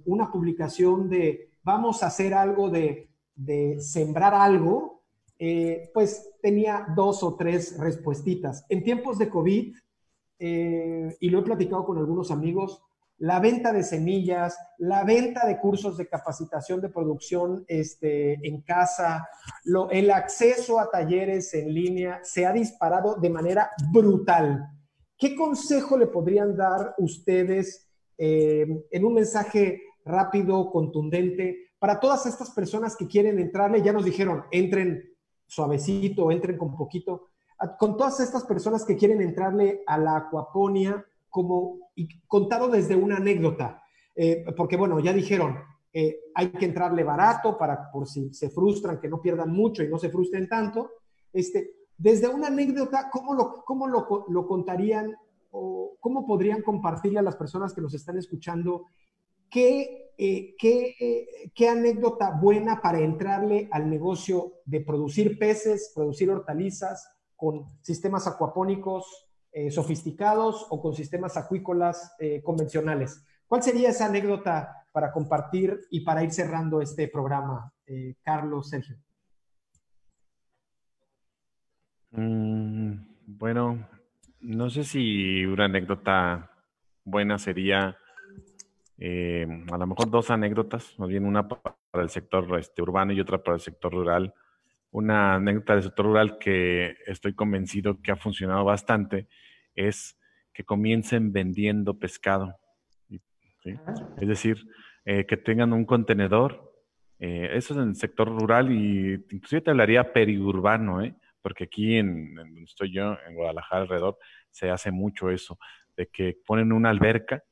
[0.05, 5.01] una publicación de vamos a hacer algo de, de sembrar algo,
[5.93, 8.65] pues tenía dos o tres respuestitas.
[8.69, 9.75] En tiempos de COVID,
[10.45, 12.81] eh, y lo he platicado con algunos amigos,
[13.19, 19.29] la venta de semillas, la venta de cursos de capacitación de producción este, en casa,
[19.91, 24.67] el acceso a talleres en línea se ha disparado de manera brutal.
[25.18, 32.51] ¿Qué consejo le podrían dar ustedes eh, en un mensaje rápido, contundente, para todas estas
[32.51, 33.82] personas que quieren entrarle?
[33.82, 35.14] Ya nos dijeron, entren
[35.47, 37.30] suavecito, entren con poquito,
[37.78, 41.91] con todas estas personas que quieren entrarle a la acuaponia, como
[42.28, 43.82] contado desde una anécdota,
[44.16, 45.57] eh, porque bueno, ya dijeron,
[45.91, 49.89] eh, hay que entrarle barato para por si se frustran, que no pierdan mucho y
[49.89, 50.91] no se frustren tanto.
[51.32, 55.16] Este, desde una anécdota, ¿cómo lo, cómo lo, lo contarían
[55.51, 58.88] o cómo podrían compartirle a las personas que nos están escuchando
[59.49, 67.08] qué, eh, qué, qué, anécdota buena para entrarle al negocio de producir peces, producir hortalizas,
[67.38, 69.06] con sistemas acuapónicos
[69.54, 73.24] eh, sofisticados o con sistemas acuícolas eh, convencionales.
[73.47, 78.97] ¿Cuál sería esa anécdota para compartir y para ir cerrando este programa, eh, Carlos, Sergio?
[82.14, 82.93] Mm,
[83.28, 83.88] bueno,
[84.39, 86.49] no sé si una anécdota
[87.03, 87.97] buena sería,
[88.99, 93.43] a lo mejor dos anécdotas, más bien una para el sector este, urbano y otra
[93.43, 94.34] para el sector rural
[94.93, 99.28] una anécdota del sector rural que estoy convencido que ha funcionado bastante
[99.76, 100.18] es
[100.53, 102.55] que comiencen vendiendo pescado.
[103.66, 104.68] Es decir,
[105.03, 106.72] eh, que tengan un contenedor.
[107.18, 111.16] Eh, eso es en el sector rural y inclusive te hablaría periurbano, ¿eh?
[111.43, 114.17] Porque aquí en, donde estoy yo, en Guadalajara alrededor,
[114.49, 115.59] se hace mucho eso,
[115.95, 117.43] de que ponen una alberca,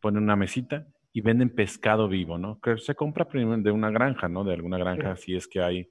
[0.00, 2.60] ponen una mesita y venden pescado vivo, ¿no?
[2.60, 4.44] Que se compra primero de una granja, ¿no?
[4.44, 5.90] De alguna granja, si es que hay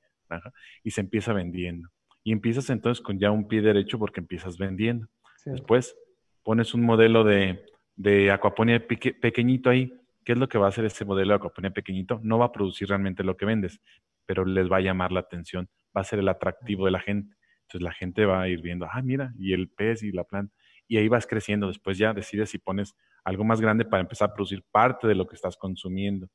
[0.84, 1.90] y se empieza vendiendo.
[2.24, 5.08] Y empiezas entonces con ya un pie derecho porque empiezas vendiendo.
[5.46, 5.96] Después
[6.44, 7.66] pones un modelo de,
[7.96, 9.94] de acuaponía pequeñito ahí.
[10.24, 12.20] ¿Qué es lo que va a hacer ese modelo de acuaponía pequeñito?
[12.24, 13.80] No va a producir realmente lo que vendes,
[14.26, 17.36] pero les va a llamar la atención, va a ser el atractivo de la gente.
[17.62, 20.54] Entonces la gente va a ir viendo, ah, mira, y el pez y la planta.
[20.88, 21.68] Y ahí vas creciendo.
[21.68, 25.26] Después ya decides si pones algo más grande para empezar a producir parte de lo
[25.26, 26.30] que estás consumiendo.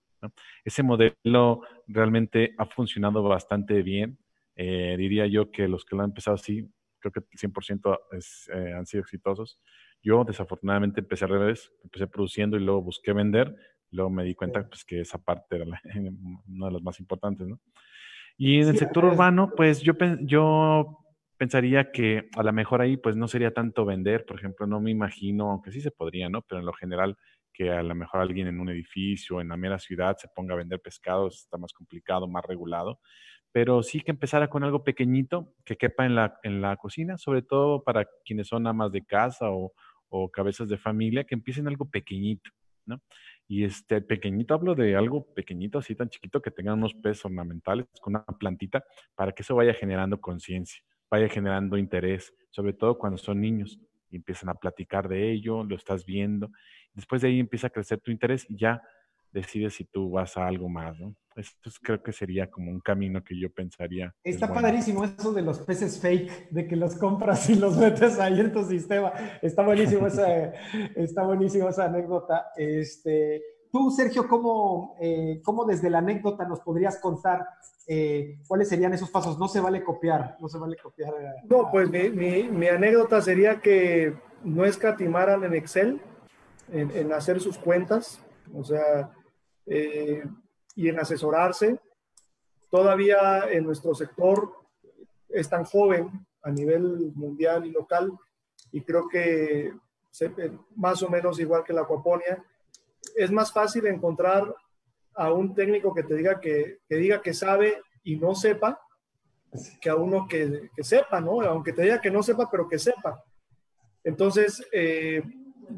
[0.65, 4.19] Ese modelo realmente ha funcionado bastante bien.
[4.57, 7.99] Eh, diría yo que los que lo han empezado así, creo que 100%
[8.53, 9.61] eh, han sido exitosos.
[10.03, 13.55] Yo desafortunadamente empecé al revés, empecé produciendo y luego busqué vender,
[13.91, 15.65] luego me di cuenta pues, que esa parte era
[16.49, 17.47] una de las más importantes.
[17.47, 17.61] ¿no?
[18.43, 21.05] Y en el sector urbano, pues yo, yo
[21.37, 24.91] pensaría que a lo mejor ahí pues no sería tanto vender, por ejemplo, no me
[24.91, 26.41] imagino, aunque sí se podría, ¿no?
[26.49, 27.19] Pero en lo general
[27.53, 30.57] que a lo mejor alguien en un edificio, en la mera ciudad, se ponga a
[30.57, 32.99] vender pescados, está más complicado, más regulado.
[33.53, 37.43] Pero sí que empezara con algo pequeñito que quepa en la, en la cocina, sobre
[37.43, 39.75] todo para quienes son amas de casa o,
[40.09, 42.51] o cabezas de familia, que empiecen algo pequeñito,
[42.87, 43.03] ¿no?
[43.51, 47.85] Y este pequeñito, hablo de algo pequeñito, así tan chiquito, que tengan unos peces ornamentales
[48.01, 48.85] con una plantita,
[49.17, 50.81] para que eso vaya generando conciencia,
[51.11, 55.75] vaya generando interés, sobre todo cuando son niños y empiezan a platicar de ello, lo
[55.75, 56.49] estás viendo
[56.95, 58.81] Después de ahí empieza a crecer tu interés y ya
[59.33, 61.15] decides si tú vas a algo más, ¿no?
[61.37, 64.13] Esto creo que sería como un camino que yo pensaría.
[64.25, 68.41] Está padrísimo eso de los peces fake, de que los compras y los metes ahí
[68.41, 69.13] en tu sistema.
[69.41, 70.53] Está buenísimo esa,
[70.97, 72.49] está buenísimo esa anécdota.
[72.57, 77.47] Este, tú, Sergio, ¿cómo, eh, ¿cómo, desde la anécdota nos podrías contar
[77.87, 79.39] eh, cuáles serían esos pasos?
[79.39, 81.15] No se vale copiar, no se vale copiar.
[81.49, 86.01] no, pues mi, mi, mi anécdota sería que no escatimaran en Excel,
[86.73, 88.23] en, hacer sus cuentas,
[88.55, 89.11] o sea,
[89.71, 90.25] eh,
[90.75, 91.79] y en asesorarse.
[92.71, 94.53] Todavía en nuestro sector
[95.29, 98.13] es tan joven a nivel mundial y local
[98.73, 99.73] y creo que
[100.75, 102.45] más o menos igual que la acuaponia,
[103.17, 104.53] es más fácil encontrar
[105.15, 108.81] a un técnico que te diga que, que diga que sabe y no sepa,
[109.81, 111.41] que a uno que, que, sepa, ¿no?
[111.43, 113.23] Aunque te diga que no sepa, pero que sepa.
[114.03, 115.23] Entonces, eh,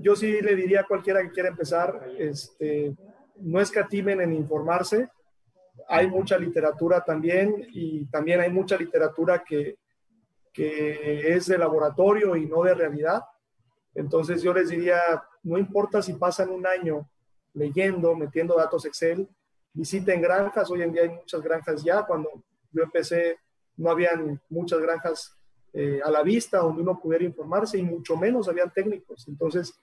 [0.01, 2.95] yo sí le diría a cualquiera que quiera empezar, este,
[3.37, 5.09] no escatimen en informarse.
[5.89, 9.79] Hay mucha literatura también y también hay mucha literatura que,
[10.53, 13.23] que es de laboratorio y no de realidad.
[13.95, 15.01] Entonces yo les diría,
[15.43, 17.09] no importa si pasan un año
[17.55, 19.29] leyendo, metiendo datos Excel,
[19.73, 22.31] visiten granjas, hoy en día hay muchas granjas ya, cuando
[22.71, 23.39] yo empecé
[23.77, 25.37] no habían muchas granjas
[25.73, 29.27] eh, a la vista donde uno pudiera informarse y mucho menos habían técnicos.
[29.29, 29.79] Entonces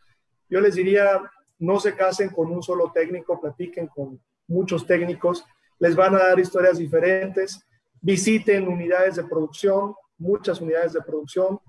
[0.47, 1.21] yo les diría,
[1.60, 5.45] no se casen con un solo técnico, platiquen con muchos técnicos,
[5.78, 7.66] les van a dar historias diferentes,
[8.01, 11.60] visiten unidades de producción, muchas unidades de producción,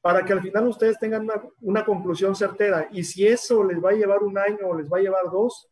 [0.00, 1.26] para que al final ustedes tengan
[1.62, 2.88] una, conclusión certera.
[2.92, 5.66] Y si eso les va a llevar un año o les va a llevar dos,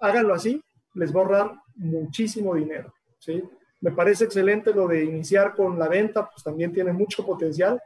[0.00, 0.60] háganlo así,
[0.94, 2.92] les va a ahorrar muchísimo dinero.
[3.20, 3.44] ¿sí?
[3.80, 7.80] Me parece excelente lo de iniciar con la venta, pues también tiene mucho potencial.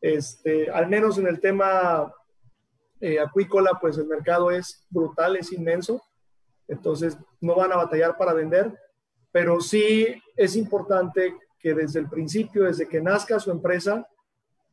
[0.00, 2.14] Este, al menos en el tema
[3.04, 3.18] eh,
[3.80, 6.02] pues el mercado es brutal, es inmenso.
[6.66, 8.72] Entonces no van a batallar para vender,
[9.30, 14.08] pero sí es importante que desde el principio, desde que nazca su empresa,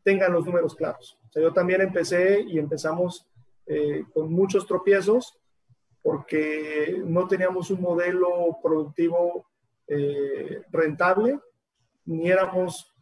[0.04, 1.20] tengan los números claros.
[1.28, 3.28] O sea, yo también empecé y empezamos
[3.66, 5.38] eh, con muchos tropiezos
[6.02, 9.46] porque no teníamos un modelo productivo
[9.88, 11.38] eh, rentable,
[12.06, 12.94] ni éramos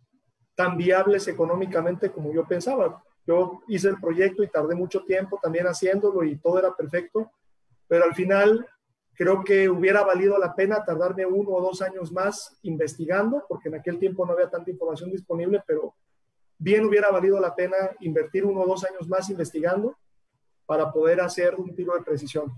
[0.55, 3.03] tan viables económicamente como yo pensaba.
[3.29, 7.29] Yo hice el proyecto y tardé mucho tiempo también haciéndolo y todo era perfecto,
[7.87, 8.67] pero al final
[9.13, 13.75] creo que hubiera valido la pena tardarme uno o dos años más investigando, porque en
[13.75, 15.93] aquel tiempo no había tanta información disponible, pero
[16.57, 19.95] bien hubiera valido la pena invertir uno o dos años más investigando
[20.65, 22.51] para poder hacer un tiro de precisión.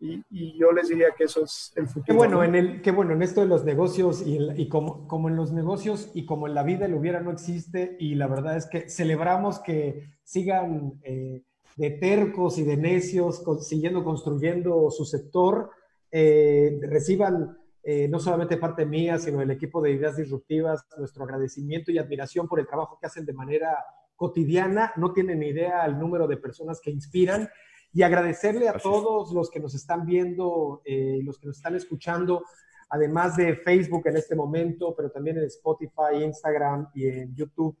[0.00, 2.06] Y, yo les diría que eso es el futuro.
[2.06, 5.28] Qué bueno, en, el, qué bueno, en esto de los negocios y, y como, como,
[5.28, 8.56] en los negocios y como en la vida el hubiera no existe y la verdad
[8.56, 11.42] es que celebramos que sigan eh,
[11.76, 15.70] de tercos y de necios siguiendo construyendo su sector,
[16.10, 21.90] eh, reciban eh, no solamente parte mía, sino el equipo de Ideas Disruptivas, nuestro agradecimiento
[21.90, 23.76] y admiración por el trabajo que hacen de manera
[24.16, 24.92] cotidiana.
[24.96, 27.48] No tienen idea el número de personas que inspiran.
[27.92, 32.44] Y agradecerle a todos los que nos están viendo eh, los que nos están escuchando,
[32.88, 37.76] además de Facebook en este momento, pero también en Spotify, Instagram y en YouTube,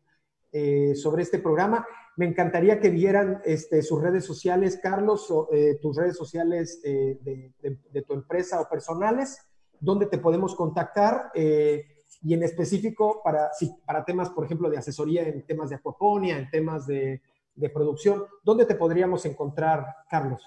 [0.52, 1.86] eh, sobre este programa.
[2.16, 5.48] Me encantaría que vieran este, sus redes sociales, Carlos, o,
[5.80, 9.38] tus redes sociales de, de tu empresa o personales
[9.80, 11.86] dónde te podemos contactar eh,
[12.22, 13.50] y en específico para,
[13.86, 17.22] para temas, por ejemplo, de asesoría en temas de acuaponia, en temas de,
[17.68, 20.42] producción, ¿dónde te podríamos encontrar, Carlos?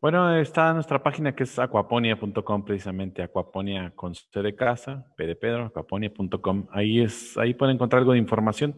[0.00, 5.36] Bueno, está nuestra página que es aquaponia.com, precisamente aquaponia con C de casa, P de
[5.36, 6.66] Pedro, aquaponia.com.
[6.72, 8.74] Ahí, es, ahí pueden encontrar algo de información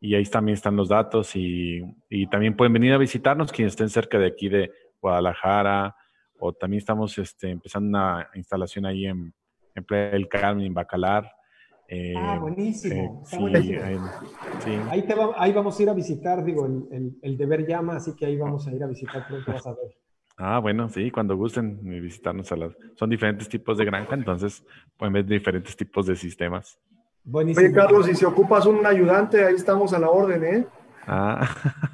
[0.00, 3.88] y ahí también están los datos y, y, también pueden venir a visitarnos quienes estén
[3.88, 5.96] cerca de aquí de Guadalajara,
[6.38, 9.32] o también estamos este, empezando una instalación ahí en,
[9.74, 11.30] en Playa del Carmen, en Bacalar.
[11.92, 13.24] Eh, ah, buenísimo.
[13.32, 13.98] Eh,
[14.60, 14.70] sí.
[14.90, 18.26] ahí, te ahí vamos a ir a visitar, digo, el, el, deber llama, así que
[18.26, 19.96] ahí vamos a ir a visitar pronto, vas a ver.
[20.36, 22.76] Ah, bueno, sí, cuando gusten visitarnos a las...
[22.94, 24.64] Son diferentes tipos de granja, entonces
[24.96, 26.78] pueden ver diferentes tipos de sistemas.
[27.24, 27.66] Buenísimo.
[27.66, 30.66] Oye, Carlos, si se ocupas un ayudante, ahí estamos a la orden, ¿eh?
[31.08, 31.46] Ah.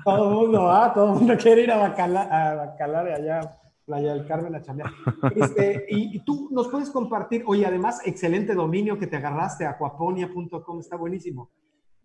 [0.05, 3.59] Todo el mundo, ah, todo el mundo quiere ir a Bacalar, a Bacalar allá.
[3.87, 4.93] Playa del Carmen, la chamea.
[5.35, 10.97] Este, y, tú nos puedes compartir, oye, además, excelente dominio que te agarraste, aquaponia.com, está
[10.97, 11.51] buenísimo.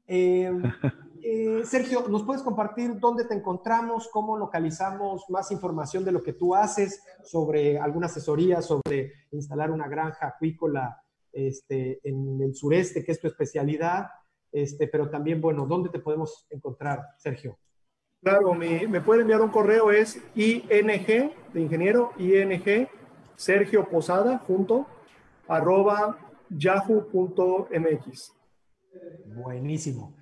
[0.06, 0.62] Em,
[1.24, 6.34] eh, Sergio, ¿nos puedes compartir dónde te encontramos, cómo localizamos más información de lo que
[6.34, 11.02] tú haces sobre alguna asesoría, sobre instalar una granja acuícola
[11.32, 14.06] este, en el sureste, que es tu especialidad?
[14.52, 17.58] Este, pero también, bueno, ¿dónde te podemos encontrar, Sergio?
[18.22, 22.88] Claro, me, me puede enviar un correo, es ing de ingeniero, ing
[23.36, 24.86] Sergio Posada junto
[25.48, 26.20] arroba
[26.50, 28.34] yahoo.mx.
[29.26, 30.14] Buenísimo.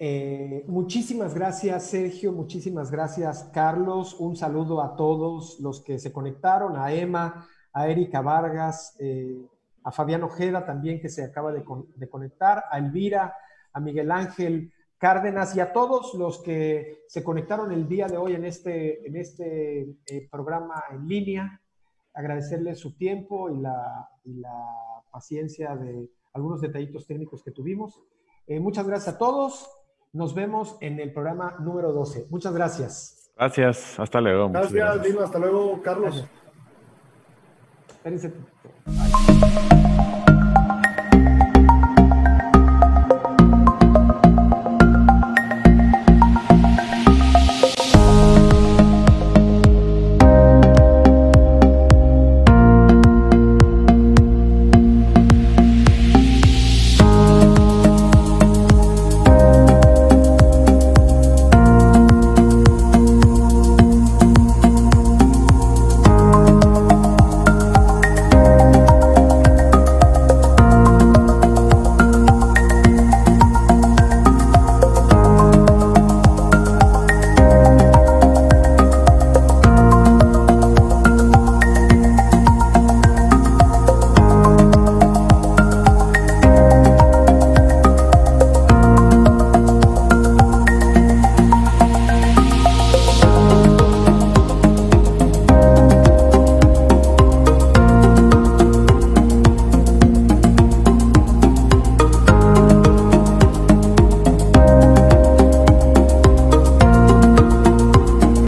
[0.00, 2.32] Eh, muchísimas gracias, Sergio.
[2.32, 4.16] Muchísimas gracias, Carlos.
[4.18, 9.38] Un saludo a todos los que se conectaron, a Emma, a Erika Vargas, eh,
[9.84, 11.62] a Fabián Ojeda también que se acaba de,
[11.94, 13.36] de, conectar, a Elvira,
[13.72, 14.72] a Miguel Ángel
[15.04, 19.16] Cárdenas y a todos los que se conectaron el día de hoy en este, en
[19.16, 21.60] este eh, programa en línea.
[22.14, 24.08] Agradecerles su tiempo y la,
[25.12, 28.00] paciencia de algunos detallitos técnicos que tuvimos.
[28.46, 29.70] Eh, muchas gracias a todos
[30.14, 32.28] Nos vemos en el programa número 12.
[32.30, 33.30] Muchas gracias.
[33.36, 34.48] Gracias, hasta luego.
[34.48, 35.20] Gracias, Lino.
[35.20, 36.24] Hasta luego, Carlos.
[37.88, 38.32] Espérense.